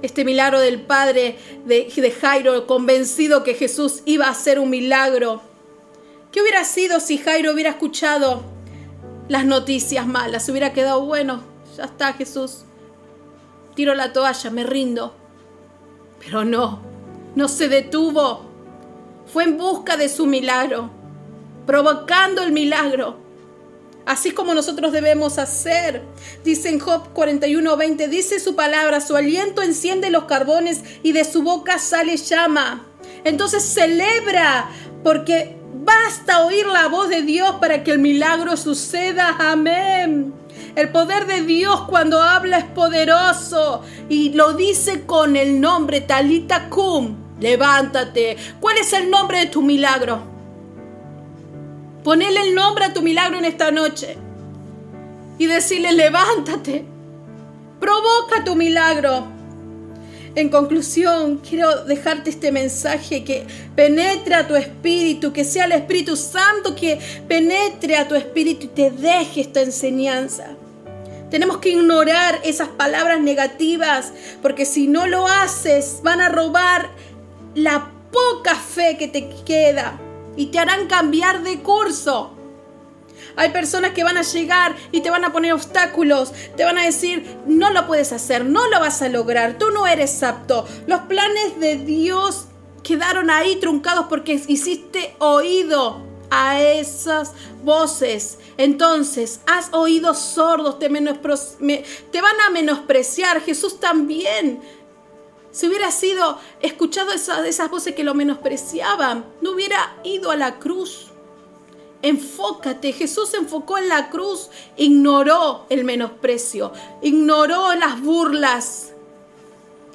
[0.03, 5.43] Este milagro del padre de, Jairo, convencido que Jesús iba a hacer un milagro.
[6.33, 8.43] ¿Qué hubiera sido si Jairo hubiera escuchado
[9.29, 10.49] las noticias malas?
[10.49, 11.41] hubiera quedado, bueno,
[11.77, 12.65] ya está Jesús.
[13.75, 15.15] Tiro la toalla, me rindo.
[16.25, 16.81] Pero no,
[17.35, 18.45] no se detuvo.
[19.33, 20.91] Fue en busca de su milagro,
[21.65, 23.26] provocando el milagro
[24.07, 26.03] así como nosotros debemos hacer.
[26.45, 31.43] Dice en Job 41:20, dice su palabra, su aliento enciende los carbones y de su
[31.43, 32.87] boca sale llama.
[33.25, 34.71] Entonces celebra
[35.03, 39.37] porque basta oír la voz de Dios para que el milagro suceda.
[39.39, 40.33] Amén.
[40.75, 46.69] El poder de Dios cuando habla es poderoso y lo dice con el nombre Talita
[46.69, 47.17] Kum.
[47.41, 48.37] Levántate.
[48.61, 50.36] ¿Cuál es el nombre de tu milagro?
[52.07, 54.17] Ponele el nombre a tu milagro en esta noche
[55.39, 56.85] y decirle, levántate,
[57.81, 59.27] provoca tu milagro.
[60.37, 66.15] En conclusión, quiero dejarte este mensaje que penetre a tu espíritu, que sea el Espíritu
[66.15, 70.51] Santo que penetre a tu espíritu y te deje esta enseñanza.
[71.29, 74.13] Tenemos que ignorar esas palabras negativas,
[74.43, 76.89] porque si no lo haces, van a robar
[77.57, 79.99] la poca fe que te queda
[80.37, 82.33] y te harán cambiar de curso.
[83.37, 86.85] Hay personas que van a llegar y te van a poner obstáculos, te van a
[86.85, 90.67] decir, no lo puedes hacer, no lo vas a lograr, tú no eres apto.
[90.87, 92.47] Los planes de Dios
[92.83, 97.33] quedaron ahí truncados porque hiciste oído a esas
[97.63, 98.39] voces.
[98.57, 103.41] Entonces, has oído sordos, te, te van a menospreciar.
[103.43, 104.61] Jesús también.
[105.57, 110.59] Si hubiera sido escuchado esas, esas voces que lo menospreciaban, no hubiera ido a la
[110.59, 111.07] cruz.
[112.03, 118.93] Enfócate, Jesús se enfocó en la cruz, ignoró el menosprecio, ignoró las burlas.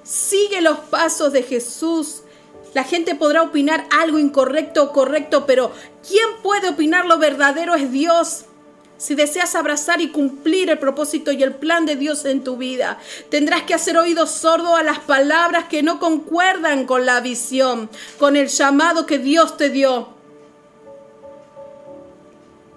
[0.01, 2.23] Sigue los pasos de Jesús.
[2.73, 5.71] La gente podrá opinar algo incorrecto o correcto, pero
[6.07, 8.45] ¿quién puede opinar lo verdadero es Dios?
[9.01, 12.99] Si deseas abrazar y cumplir el propósito y el plan de Dios en tu vida,
[13.29, 17.89] tendrás que hacer oído sordo a las palabras que no concuerdan con la visión,
[18.19, 20.09] con el llamado que Dios te dio.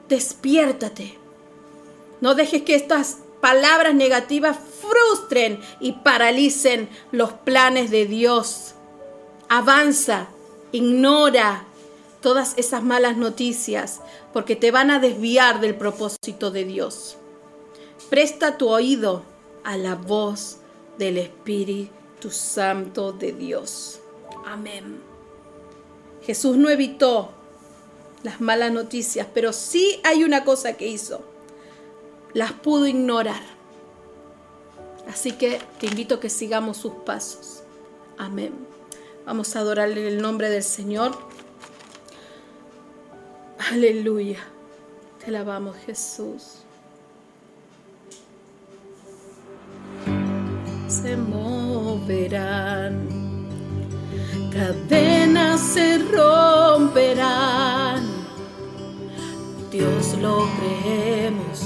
[0.08, 1.18] Despiértate.
[2.22, 8.72] No dejes que estas palabras negativas frustren y paralicen los planes de Dios.
[9.50, 10.28] Avanza,
[10.72, 11.66] ignora
[12.24, 14.00] todas esas malas noticias
[14.32, 17.18] porque te van a desviar del propósito de Dios.
[18.08, 19.22] Presta tu oído
[19.62, 20.56] a la voz
[20.96, 24.00] del Espíritu Santo de Dios.
[24.46, 25.02] Amén.
[26.22, 27.28] Jesús no evitó
[28.22, 31.20] las malas noticias, pero sí hay una cosa que hizo.
[32.32, 33.42] Las pudo ignorar.
[35.06, 37.64] Así que te invito a que sigamos sus pasos.
[38.16, 38.54] Amén.
[39.26, 41.33] Vamos a adorarle el nombre del Señor.
[43.72, 44.38] Aleluya.
[45.18, 46.58] Te alabamos Jesús.
[50.86, 53.08] Se moverán,
[54.52, 58.04] cadenas se romperán.
[59.72, 61.62] Dios lo creemos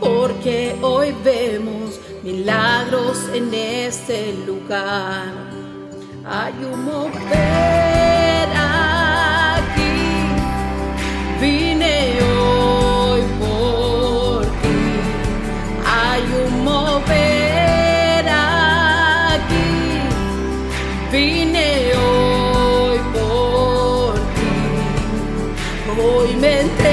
[0.00, 5.32] porque hoy vemos milagros en este lugar.
[6.24, 8.48] Hay un mover
[11.40, 14.78] vine hoy por ti.
[15.84, 19.68] Hay un mover aquí,
[21.12, 24.52] vine hoy por ti.
[26.00, 26.85] Hoy.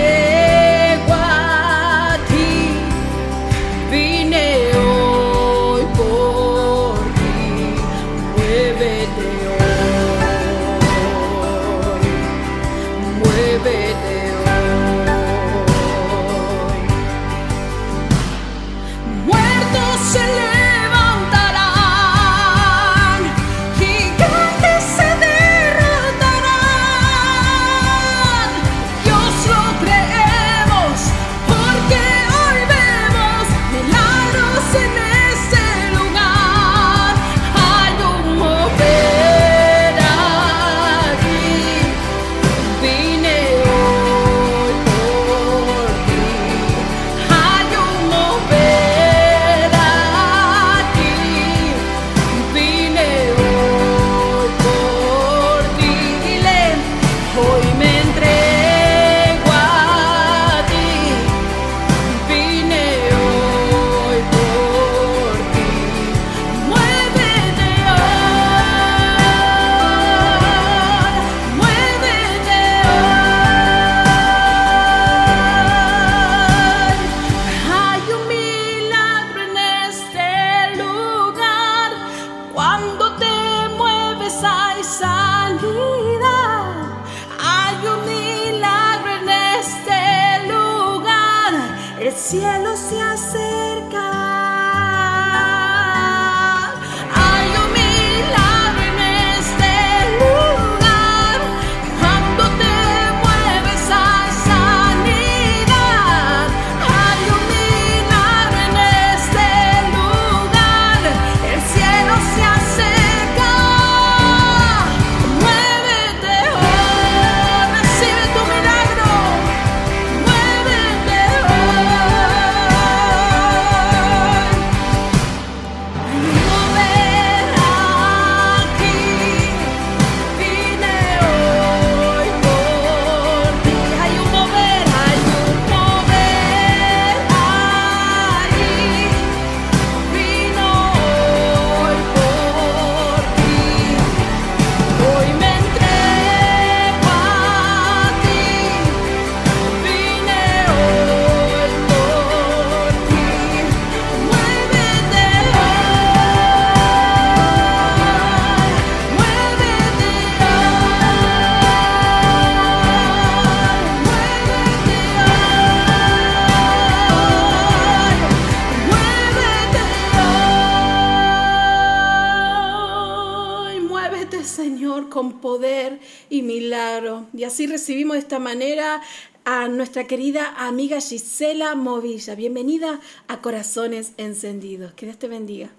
[180.07, 182.35] Querida amiga Gisela Movilla.
[182.35, 184.93] Bienvenida a Corazones Encendidos.
[184.93, 185.69] Que Dios te bendiga.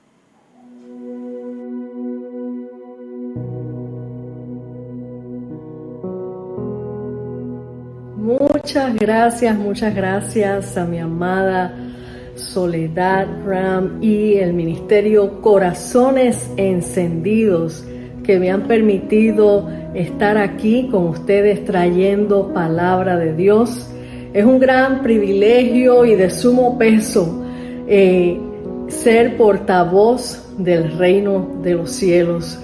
[8.16, 11.76] Muchas gracias, muchas gracias a mi amada
[12.36, 17.84] Soledad Ram y el Ministerio Corazones Encendidos
[18.24, 23.90] que me han permitido estar aquí con ustedes trayendo palabra de Dios.
[24.34, 27.40] Es un gran privilegio y de sumo peso
[27.86, 28.36] eh,
[28.88, 32.58] ser portavoz del reino de los cielos.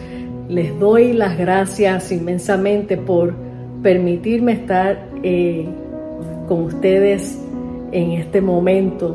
[0.48, 3.36] Les doy las gracias inmensamente por
[3.84, 5.64] permitirme estar eh,
[6.48, 7.40] con ustedes
[7.92, 9.14] en este momento.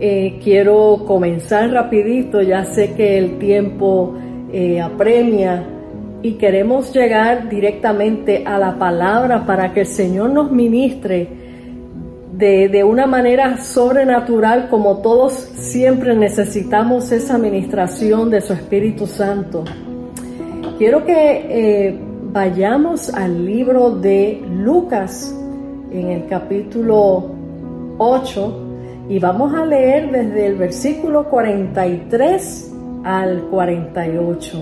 [0.00, 4.16] Eh, quiero comenzar rapidito, ya sé que el tiempo
[4.82, 5.64] apremia
[6.22, 11.39] y queremos llegar directamente a la palabra para que el Señor nos ministre
[12.40, 19.64] de, de, una manera sobrenatural como todos siempre necesitamos esa administración de su Espíritu Santo.
[20.78, 22.00] Quiero que
[22.32, 25.34] vayamos al libro de Lucas
[25.92, 27.30] en el capítulo
[27.98, 28.66] 8
[29.08, 32.72] y vamos a leer desde el versículo 43
[33.04, 34.58] al 48.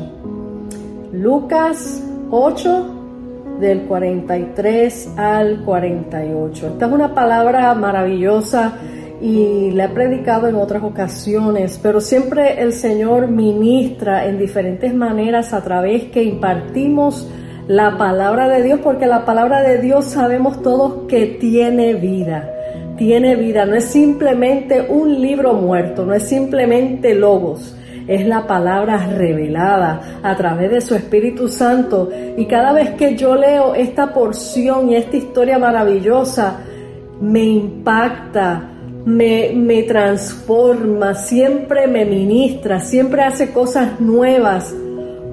[1.12, 2.97] Lucas 8
[3.60, 6.66] del 43 al 48.
[6.66, 8.78] Esta es una palabra maravillosa
[9.20, 15.52] y la he predicado en otras ocasiones, pero siempre el Señor ministra en diferentes maneras
[15.52, 17.28] a través que impartimos
[17.66, 22.50] la palabra de Dios, porque la palabra de Dios sabemos todos que tiene vida,
[22.96, 27.76] tiene vida, no es simplemente un libro muerto, no es simplemente logos,
[28.08, 32.08] es la palabra revelada a través de su Espíritu Santo.
[32.36, 36.60] Y cada vez que yo leo esta porción y esta historia maravillosa,
[37.20, 38.70] me impacta,
[39.04, 44.74] me, me transforma, siempre me ministra, siempre hace cosas nuevas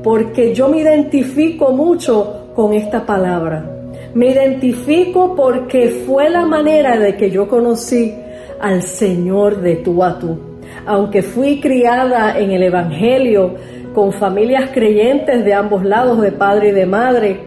[0.05, 3.71] porque yo me identifico mucho con esta palabra.
[4.13, 8.13] Me identifico porque fue la manera de que yo conocí
[8.61, 10.38] al Señor de tú a tú.
[10.86, 13.55] Aunque fui criada en el Evangelio
[13.93, 17.39] con familias creyentes de ambos lados, de padre y de madre,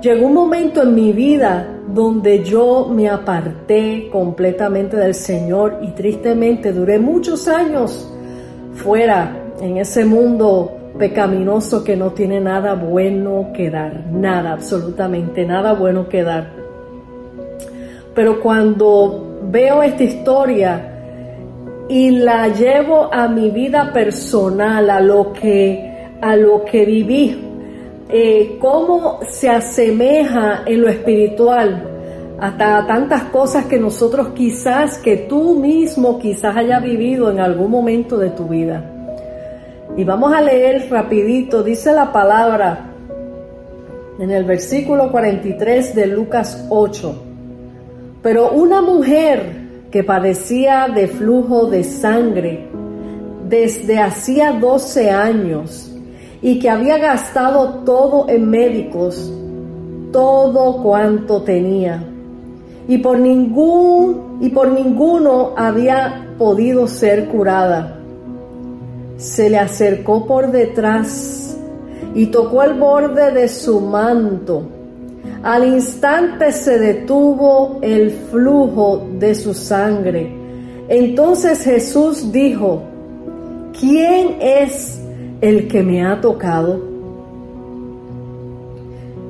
[0.00, 6.72] llegó un momento en mi vida donde yo me aparté completamente del Señor y tristemente
[6.72, 8.12] duré muchos años
[8.74, 15.74] fuera en ese mundo pecaminoso que no tiene nada bueno que dar, nada, absolutamente nada
[15.74, 16.50] bueno que dar.
[18.14, 20.95] Pero cuando veo esta historia
[21.88, 27.42] y la llevo a mi vida personal, a lo que, a lo que viví,
[28.08, 31.92] eh, cómo se asemeja en lo espiritual
[32.38, 38.18] hasta tantas cosas que nosotros quizás, que tú mismo quizás haya vivido en algún momento
[38.18, 38.92] de tu vida.
[39.96, 42.90] Y vamos a leer rapidito, dice la palabra
[44.18, 47.22] en el versículo 43 de Lucas 8.
[48.22, 49.65] Pero una mujer
[49.96, 52.68] que padecía de flujo de sangre
[53.48, 55.90] desde hacía 12 años
[56.42, 59.32] y que había gastado todo en médicos,
[60.12, 62.04] todo cuanto tenía,
[62.86, 67.98] y por ningún y por ninguno había podido ser curada
[69.16, 71.56] se le acercó por detrás
[72.14, 74.75] y tocó el borde de su manto.
[75.42, 80.32] Al instante se detuvo el flujo de su sangre.
[80.88, 82.82] Entonces Jesús dijo,
[83.78, 85.00] ¿quién es
[85.40, 86.80] el que me ha tocado?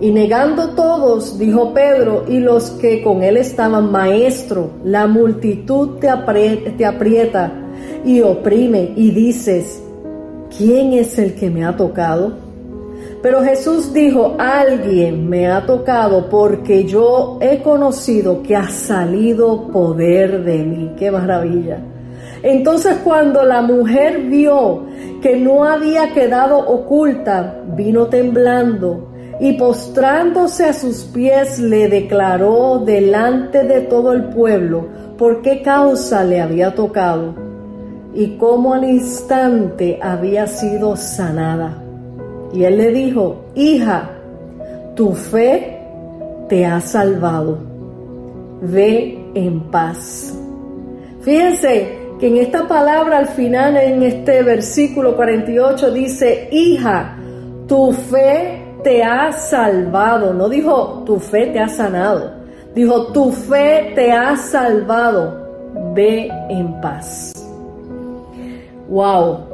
[0.01, 6.11] Y negando todos, dijo Pedro y los que con él estaban, Maestro, la multitud te
[6.11, 7.53] aprieta,
[8.05, 9.83] y oprime y dices,
[10.57, 12.46] ¿quién es el que me ha tocado?
[13.27, 20.45] Pero Jesús dijo, alguien me ha tocado porque yo he conocido que ha salido poder
[20.45, 20.93] de mí.
[20.97, 21.81] Qué maravilla.
[22.45, 24.85] Entonces cuando la mujer vio
[25.21, 29.09] que no había quedado oculta, vino temblando
[29.41, 34.87] y postrándose a sus pies le declaró delante de todo el pueblo
[35.19, 37.35] por qué causa le había tocado
[38.15, 41.83] y cómo al instante había sido sanada.
[42.53, 44.11] Y él le dijo, hija,
[44.95, 45.79] tu fe
[46.49, 47.59] te ha salvado.
[48.63, 50.35] Ve en paz.
[51.21, 57.17] Fíjense que en esta palabra al final, en este versículo 48, dice, hija,
[57.67, 60.33] tu fe te ha salvado.
[60.33, 62.31] No dijo tu fe te ha sanado.
[62.75, 65.45] Dijo tu fe te ha salvado.
[65.95, 67.33] Ve en paz.
[68.89, 69.46] Wow.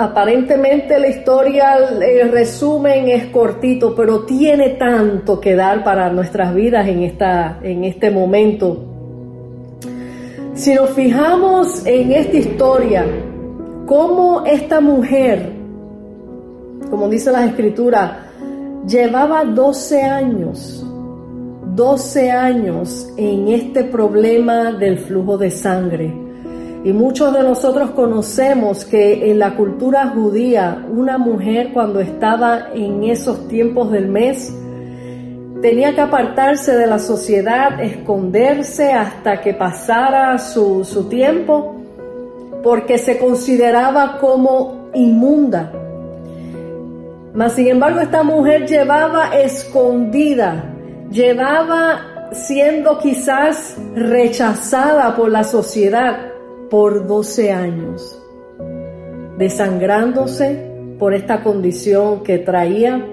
[0.00, 6.86] Aparentemente la historia, el resumen es cortito, pero tiene tanto que dar para nuestras vidas
[6.86, 8.78] en, esta, en este momento.
[10.54, 13.06] Si nos fijamos en esta historia,
[13.86, 15.50] cómo esta mujer,
[16.88, 18.30] como dice la escritura,
[18.86, 20.86] llevaba 12 años,
[21.74, 26.27] 12 años en este problema del flujo de sangre.
[26.84, 33.02] Y muchos de nosotros conocemos que en la cultura judía, una mujer cuando estaba en
[33.02, 34.54] esos tiempos del mes,
[35.60, 41.74] tenía que apartarse de la sociedad, esconderse hasta que pasara su, su tiempo
[42.62, 45.72] porque se consideraba como inmunda.
[47.34, 50.64] Mas sin embargo esta mujer llevaba escondida,
[51.10, 56.37] llevaba siendo quizás rechazada por la sociedad
[56.70, 58.20] por 12 años,
[59.38, 63.06] desangrándose por esta condición que traía,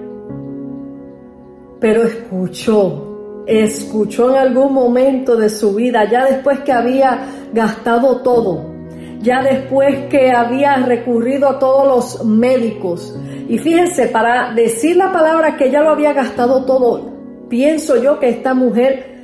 [1.80, 8.74] pero escuchó, escuchó en algún momento de su vida, ya después que había gastado todo,
[9.20, 13.18] ya después que había recurrido a todos los médicos.
[13.48, 17.10] Y fíjense, para decir la palabra que ya lo había gastado todo,
[17.48, 19.15] pienso yo que esta mujer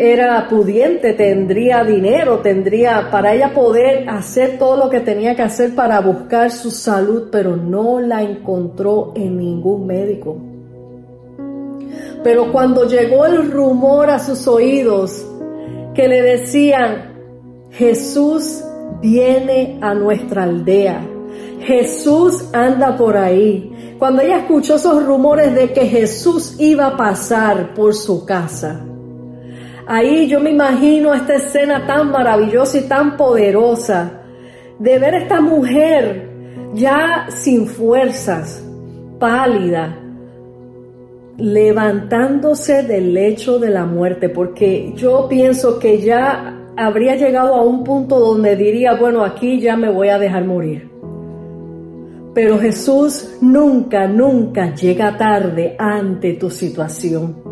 [0.00, 5.74] era pudiente, tendría dinero, tendría para ella poder hacer todo lo que tenía que hacer
[5.74, 10.36] para buscar su salud, pero no la encontró en ningún médico.
[12.22, 15.26] Pero cuando llegó el rumor a sus oídos
[15.94, 17.14] que le decían,
[17.72, 18.62] Jesús
[19.02, 21.04] viene a nuestra aldea.
[21.60, 23.96] Jesús anda por ahí.
[23.98, 28.84] Cuando ella escuchó esos rumores de que Jesús iba a pasar por su casa,
[29.88, 34.20] ahí yo me imagino esta escena tan maravillosa y tan poderosa
[34.78, 36.28] de ver a esta mujer
[36.74, 38.62] ya sin fuerzas,
[39.18, 39.98] pálida,
[41.38, 47.82] levantándose del lecho de la muerte, porque yo pienso que ya habría llegado a un
[47.82, 50.90] punto donde diría, bueno, aquí ya me voy a dejar morir.
[52.34, 57.47] Pero Jesús nunca, nunca llega tarde ante tu situación.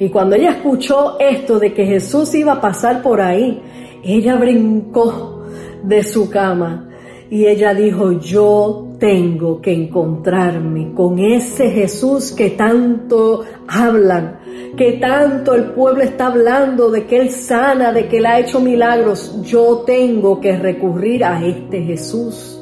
[0.00, 3.60] Y cuando ella escuchó esto de que Jesús iba a pasar por ahí,
[4.04, 5.42] ella brincó
[5.82, 6.88] de su cama
[7.30, 14.40] y ella dijo, yo tengo que encontrarme con ese Jesús que tanto hablan,
[14.76, 18.60] que tanto el pueblo está hablando de que Él sana, de que Él ha hecho
[18.60, 22.60] milagros, yo tengo que recurrir a este Jesús.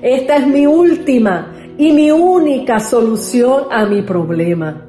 [0.00, 4.87] Esta es mi última y mi única solución a mi problema.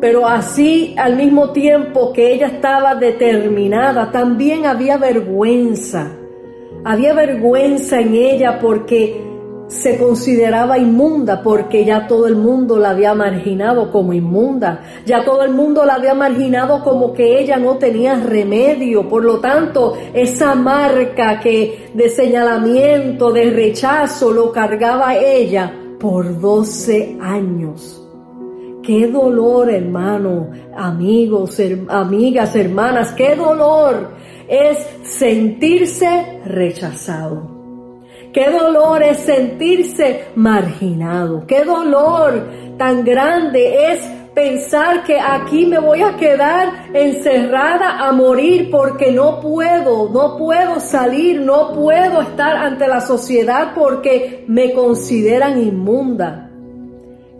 [0.00, 6.12] Pero así al mismo tiempo que ella estaba determinada, también había vergüenza.
[6.84, 9.26] Había vergüenza en ella porque
[9.68, 15.42] se consideraba inmunda porque ya todo el mundo la había marginado como inmunda, ya todo
[15.42, 20.54] el mundo la había marginado como que ella no tenía remedio, por lo tanto esa
[20.54, 28.05] marca que de señalamiento, de rechazo lo cargaba ella por 12 años.
[28.86, 34.10] Qué dolor, hermano, amigos, amigas, hermanas, qué dolor
[34.48, 37.56] es sentirse rechazado
[38.36, 41.46] Qué dolor es sentirse marginado.
[41.46, 48.68] Qué dolor tan grande es pensar que aquí me voy a quedar encerrada a morir
[48.70, 55.58] porque no puedo, no puedo salir, no puedo estar ante la sociedad porque me consideran
[55.58, 56.45] inmunda.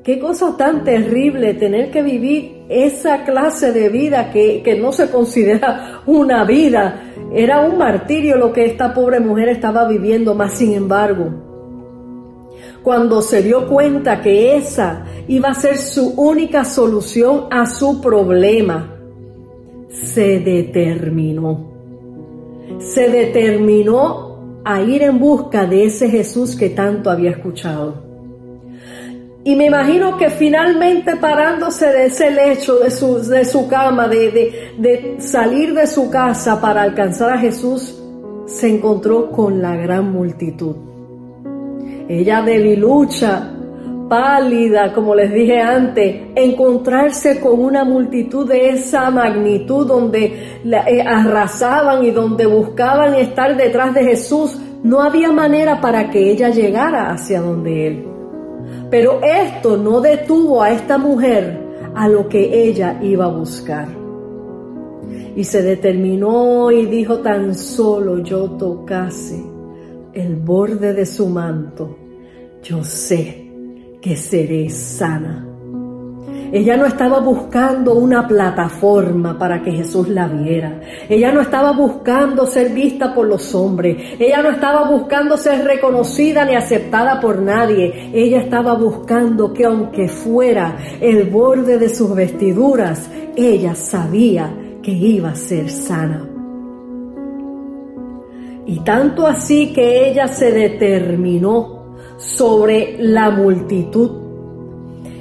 [0.06, 5.10] Qué cosa tan terrible tener que vivir esa clase de vida que, que no se
[5.10, 10.74] considera una vida, era un martirio lo que esta pobre mujer estaba viviendo, más sin
[10.74, 11.30] embargo,
[12.84, 18.96] cuando se dio cuenta que esa iba a ser su única solución a su problema,
[19.88, 21.72] se determinó.
[22.78, 28.05] Se determinó a ir en busca de ese Jesús que tanto había escuchado.
[29.46, 34.72] Y me imagino que finalmente parándose de ese lecho, de su, de su cama, de,
[34.76, 37.96] de salir de su casa para alcanzar a Jesús,
[38.46, 40.74] se encontró con la gran multitud.
[42.08, 43.52] Ella debilucha,
[44.08, 50.24] pálida, como les dije antes, encontrarse con una multitud de esa magnitud donde
[50.64, 56.48] eh, arrasaban y donde buscaban estar detrás de Jesús, no había manera para que ella
[56.48, 58.15] llegara hacia donde Él.
[58.96, 61.60] Pero esto no detuvo a esta mujer
[61.94, 63.86] a lo que ella iba a buscar.
[65.36, 69.38] Y se determinó y dijo tan solo yo tocase
[70.14, 71.94] el borde de su manto,
[72.62, 73.52] yo sé
[74.00, 75.46] que seré sana.
[76.52, 80.80] Ella no estaba buscando una plataforma para que Jesús la viera.
[81.08, 83.96] Ella no estaba buscando ser vista por los hombres.
[84.18, 88.10] Ella no estaba buscando ser reconocida ni aceptada por nadie.
[88.12, 95.30] Ella estaba buscando que aunque fuera el borde de sus vestiduras, ella sabía que iba
[95.30, 96.28] a ser sana.
[98.66, 104.25] Y tanto así que ella se determinó sobre la multitud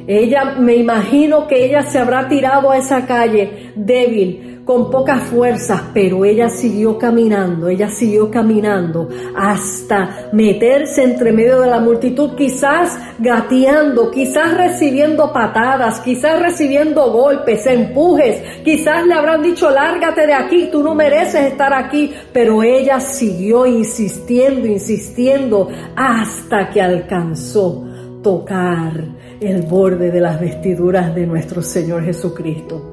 [0.07, 5.79] ella, me imagino que ella se habrá tirado a esa calle débil, con pocas fuerzas,
[5.93, 12.97] pero ella siguió caminando, ella siguió caminando hasta meterse entre medio de la multitud, quizás
[13.19, 20.69] gateando, quizás recibiendo patadas, quizás recibiendo golpes, empujes, quizás le habrán dicho lárgate de aquí,
[20.71, 27.85] tú no mereces estar aquí, pero ella siguió insistiendo, insistiendo hasta que alcanzó
[28.23, 32.91] tocar el borde de las vestiduras de nuestro Señor Jesucristo.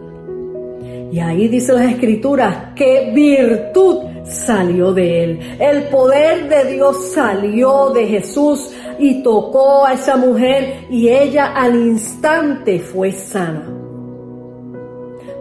[1.13, 5.41] Y ahí dice las escrituras que virtud salió de él.
[5.59, 11.75] El poder de Dios salió de Jesús y tocó a esa mujer y ella al
[11.75, 13.69] instante fue sana.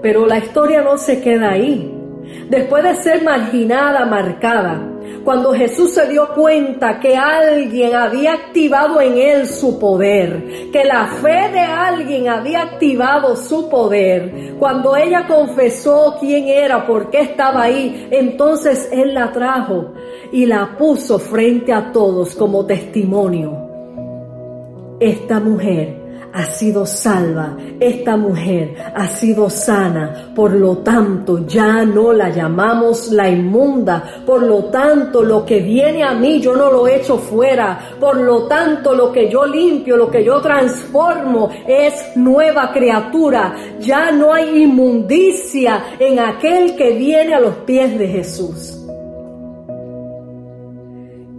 [0.02, 1.90] Pero la historia no se queda ahí.
[2.50, 4.91] Después de ser marginada, marcada,
[5.24, 11.08] cuando Jesús se dio cuenta que alguien había activado en él su poder, que la
[11.22, 17.64] fe de alguien había activado su poder, cuando ella confesó quién era, por qué estaba
[17.64, 19.94] ahí, entonces él la trajo
[20.32, 23.70] y la puso frente a todos como testimonio.
[25.00, 26.01] Esta mujer
[26.34, 33.12] ha sido salva, esta mujer ha sido sana, por lo tanto ya no la llamamos
[33.12, 37.96] la inmunda, por lo tanto lo que viene a mí yo no lo echo fuera,
[38.00, 44.12] por lo tanto lo que yo limpio, lo que yo transformo es nueva criatura, ya
[44.12, 48.78] no hay inmundicia en aquel que viene a los pies de Jesús.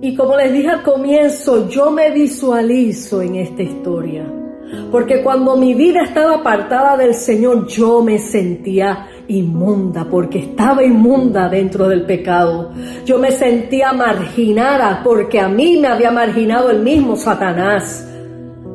[0.02, 4.41] Y como les dije al comienzo, yo me visualizo en esta historia.
[4.90, 11.48] Porque cuando mi vida estaba apartada del Señor, yo me sentía inmunda, porque estaba inmunda
[11.48, 12.72] dentro del pecado.
[13.04, 18.08] Yo me sentía marginada, porque a mí me había marginado el mismo Satanás.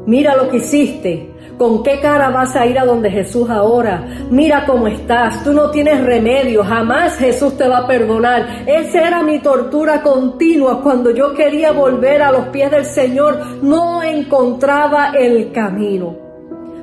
[0.06, 1.37] Mira lo que hiciste.
[1.58, 4.06] ¿Con qué cara vas a ir a donde Jesús ahora?
[4.30, 8.64] Mira cómo estás, tú no tienes remedio, jamás Jesús te va a perdonar.
[8.68, 14.04] Esa era mi tortura continua cuando yo quería volver a los pies del Señor, no
[14.04, 16.16] encontraba el camino.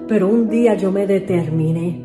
[0.09, 2.03] Pero un día yo me determiné.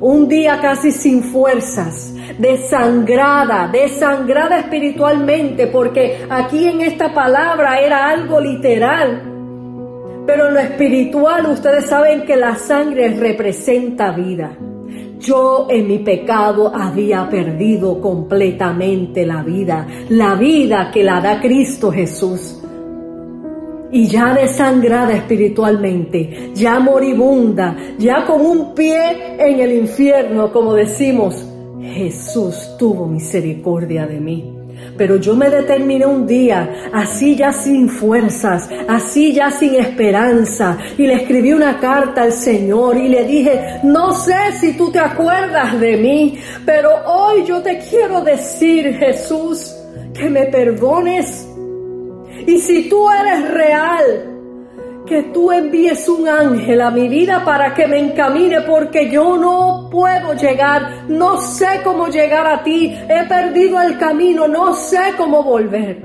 [0.00, 8.40] Un día casi sin fuerzas, desangrada, desangrada espiritualmente, porque aquí en esta palabra era algo
[8.40, 9.27] literal
[10.28, 14.54] pero en lo espiritual ustedes saben que la sangre representa vida.
[15.18, 21.90] Yo en mi pecado había perdido completamente la vida, la vida que la da Cristo
[21.90, 22.62] Jesús.
[23.90, 31.42] Y ya desangrada espiritualmente, ya moribunda, ya con un pie en el infierno, como decimos,
[31.80, 34.57] Jesús tuvo misericordia de mí.
[34.96, 41.06] Pero yo me determiné un día, así ya sin fuerzas, así ya sin esperanza, y
[41.06, 45.78] le escribí una carta al Señor y le dije, no sé si tú te acuerdas
[45.80, 49.74] de mí, pero hoy yo te quiero decir, Jesús,
[50.14, 51.46] que me perdones.
[52.46, 54.37] Y si tú eres real,
[55.08, 59.88] que tú envíes un ángel a mi vida para que me encamine porque yo no
[59.90, 65.42] puedo llegar, no sé cómo llegar a ti, he perdido el camino, no sé cómo
[65.42, 66.02] volver.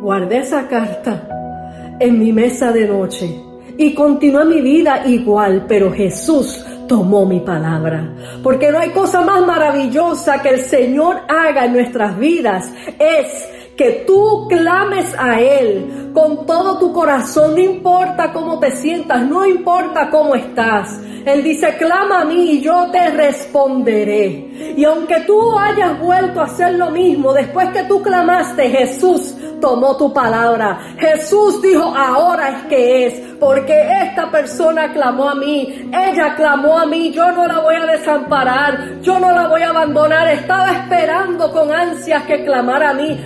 [0.00, 3.40] Guardé esa carta en mi mesa de noche
[3.78, 8.14] y continué mi vida igual, pero Jesús tomó mi palabra.
[8.42, 12.70] Porque no hay cosa más maravillosa que el Señor haga en nuestras vidas.
[12.98, 19.22] Es que tú clames a Él con todo tu corazón, no importa cómo te sientas,
[19.26, 21.00] no importa cómo estás.
[21.24, 24.74] Él dice, clama a mí y yo te responderé.
[24.76, 29.96] Y aunque tú hayas vuelto a hacer lo mismo, después que tú clamaste, Jesús tomó
[29.96, 30.78] tu palabra.
[30.98, 36.84] Jesús dijo, ahora es que es, porque esta persona clamó a mí, ella clamó a
[36.84, 41.50] mí, yo no la voy a desamparar, yo no la voy a abandonar, estaba esperando
[41.50, 43.18] con ansias que clamara a mí,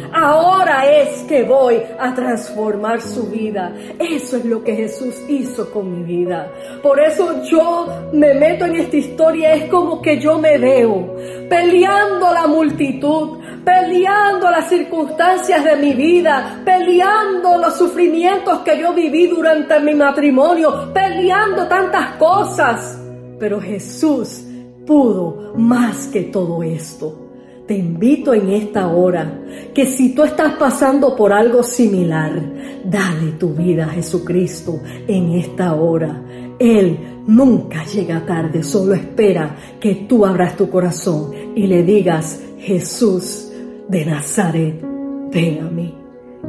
[0.84, 3.72] es que voy a transformar su vida.
[3.98, 6.50] Eso es lo que Jesús hizo con mi vida.
[6.82, 11.16] Por eso yo me meto en esta historia, es como que yo me veo
[11.48, 19.26] peleando la multitud, peleando las circunstancias de mi vida, peleando los sufrimientos que yo viví
[19.26, 23.00] durante mi matrimonio, peleando tantas cosas.
[23.38, 24.44] Pero Jesús
[24.86, 27.27] pudo más que todo esto.
[27.68, 29.42] Te invito en esta hora
[29.74, 32.40] que si tú estás pasando por algo similar,
[32.82, 36.24] dale tu vida a Jesucristo en esta hora.
[36.58, 43.52] Él nunca llega tarde, solo espera que tú abras tu corazón y le digas, Jesús
[43.86, 44.82] de Nazaret,
[45.30, 45.94] ven a mí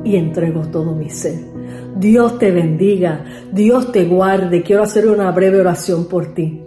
[0.06, 1.38] y entrego todo mi ser.
[1.98, 4.64] Dios te bendiga, Dios te guarde.
[4.64, 6.59] Quiero hacer una breve oración por ti.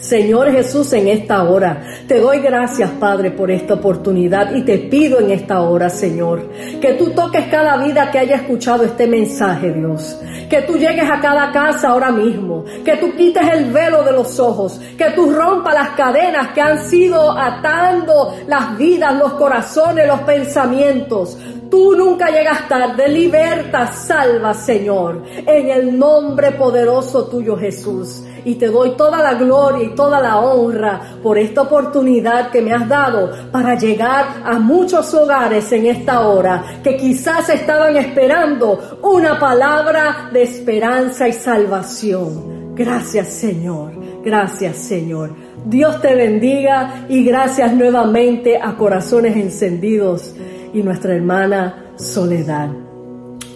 [0.00, 1.82] Señor Jesús, en esta hora.
[2.06, 6.48] Te doy gracias, Padre, por esta oportunidad y te pido en esta hora, Señor,
[6.80, 10.20] que tú toques cada vida que haya escuchado este mensaje, Dios.
[10.48, 14.38] Que tú llegues a cada casa ahora mismo, que tú quites el velo de los
[14.38, 20.20] ojos, que tú rompas las cadenas que han sido atando las vidas, los corazones, los
[20.20, 21.36] pensamientos.
[21.70, 28.22] Tú nunca llegas tarde, liberta, salva, Señor, en el nombre poderoso tuyo, Jesús.
[28.44, 32.88] Y te doy toda la gloria toda la honra por esta oportunidad que me has
[32.88, 40.30] dado para llegar a muchos hogares en esta hora que quizás estaban esperando una palabra
[40.32, 42.74] de esperanza y salvación.
[42.74, 43.92] Gracias Señor,
[44.24, 45.30] gracias Señor.
[45.64, 50.34] Dios te bendiga y gracias nuevamente a Corazones Encendidos
[50.72, 52.70] y nuestra hermana Soledad.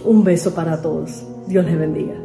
[0.05, 1.23] Un beso para todos.
[1.47, 2.22] Dios les bendiga.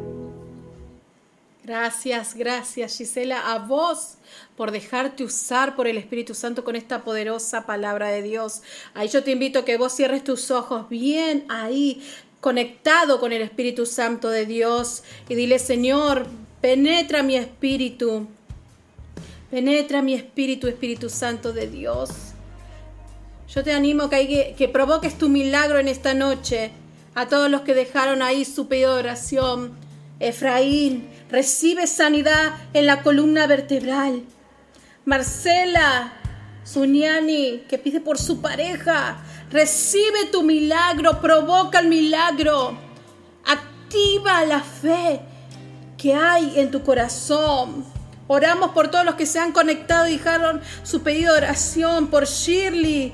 [1.67, 4.13] Gracias, gracias Gisela, a vos
[4.55, 8.61] por dejarte usar por el Espíritu Santo con esta poderosa palabra de Dios.
[8.93, 12.01] Ahí yo te invito a que vos cierres tus ojos bien ahí,
[12.39, 16.27] conectado con el Espíritu Santo de Dios y dile, Señor,
[16.61, 18.29] penetra mi espíritu,
[19.51, 22.11] penetra mi espíritu, Espíritu Santo de Dios.
[23.53, 26.71] Yo te animo que, que, que provoques tu milagro en esta noche
[27.13, 29.85] a todos los que dejaron ahí su pedido de oración.
[30.19, 34.23] Efraín, recibe sanidad en la columna vertebral.
[35.05, 36.13] Marcela
[36.63, 42.77] Suñani, que pide por su pareja, recibe tu milagro, provoca el milagro,
[43.45, 45.21] activa la fe
[45.97, 47.85] que hay en tu corazón.
[48.27, 52.25] Oramos por todos los que se han conectado y dejaron su pedido de oración, por
[52.25, 53.13] Shirley.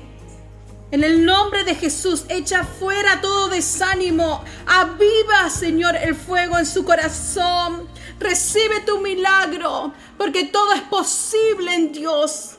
[0.90, 4.42] En el nombre de Jesús, echa fuera todo desánimo.
[4.66, 7.88] Aviva, Señor, el fuego en su corazón.
[8.18, 12.56] Recibe tu milagro, porque todo es posible en Dios.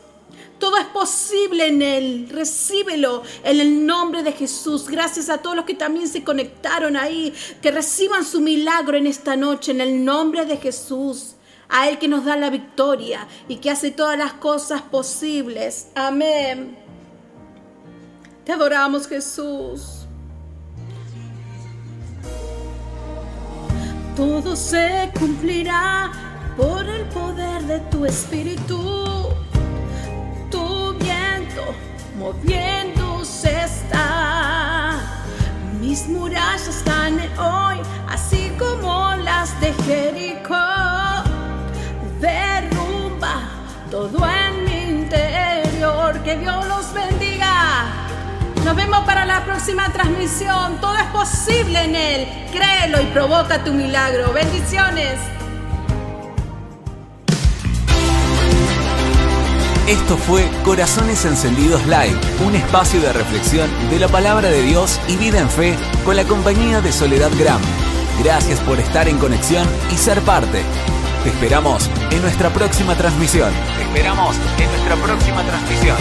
[0.59, 2.29] Todo es posible en Él.
[2.31, 4.87] Recíbelo en el nombre de Jesús.
[4.87, 7.33] Gracias a todos los que también se conectaron ahí.
[7.61, 11.35] Que reciban su milagro en esta noche en el nombre de Jesús.
[11.67, 15.87] A Él que nos da la victoria y que hace todas las cosas posibles.
[15.95, 16.77] Amén.
[18.45, 20.04] Te adoramos Jesús.
[24.16, 26.11] Todo se cumplirá
[26.55, 29.30] por el poder de tu espíritu.
[30.49, 31.63] Tu viento
[32.18, 34.99] moviéndose está.
[35.82, 40.55] Mis murallas están hoy, así como las de Jericó.
[42.22, 43.49] Derrumba
[43.91, 46.18] todo en mi interior.
[46.24, 47.14] Que Dios los bendiga.
[48.66, 50.82] Nos vemos para la próxima transmisión.
[50.82, 52.28] Todo es posible en Él.
[52.51, 54.34] Créelo y provoca tu milagro.
[54.34, 55.20] Bendiciones.
[59.88, 65.16] Esto fue Corazones Encendidos Live, un espacio de reflexión de la palabra de Dios y
[65.16, 67.61] vida en fe con la compañía de Soledad Gram.
[68.24, 70.63] Gracias por estar en conexión y ser parte.
[71.24, 73.53] Te esperamos en nuestra próxima transmisión.
[73.78, 75.97] Te esperamos en nuestra próxima transmisión.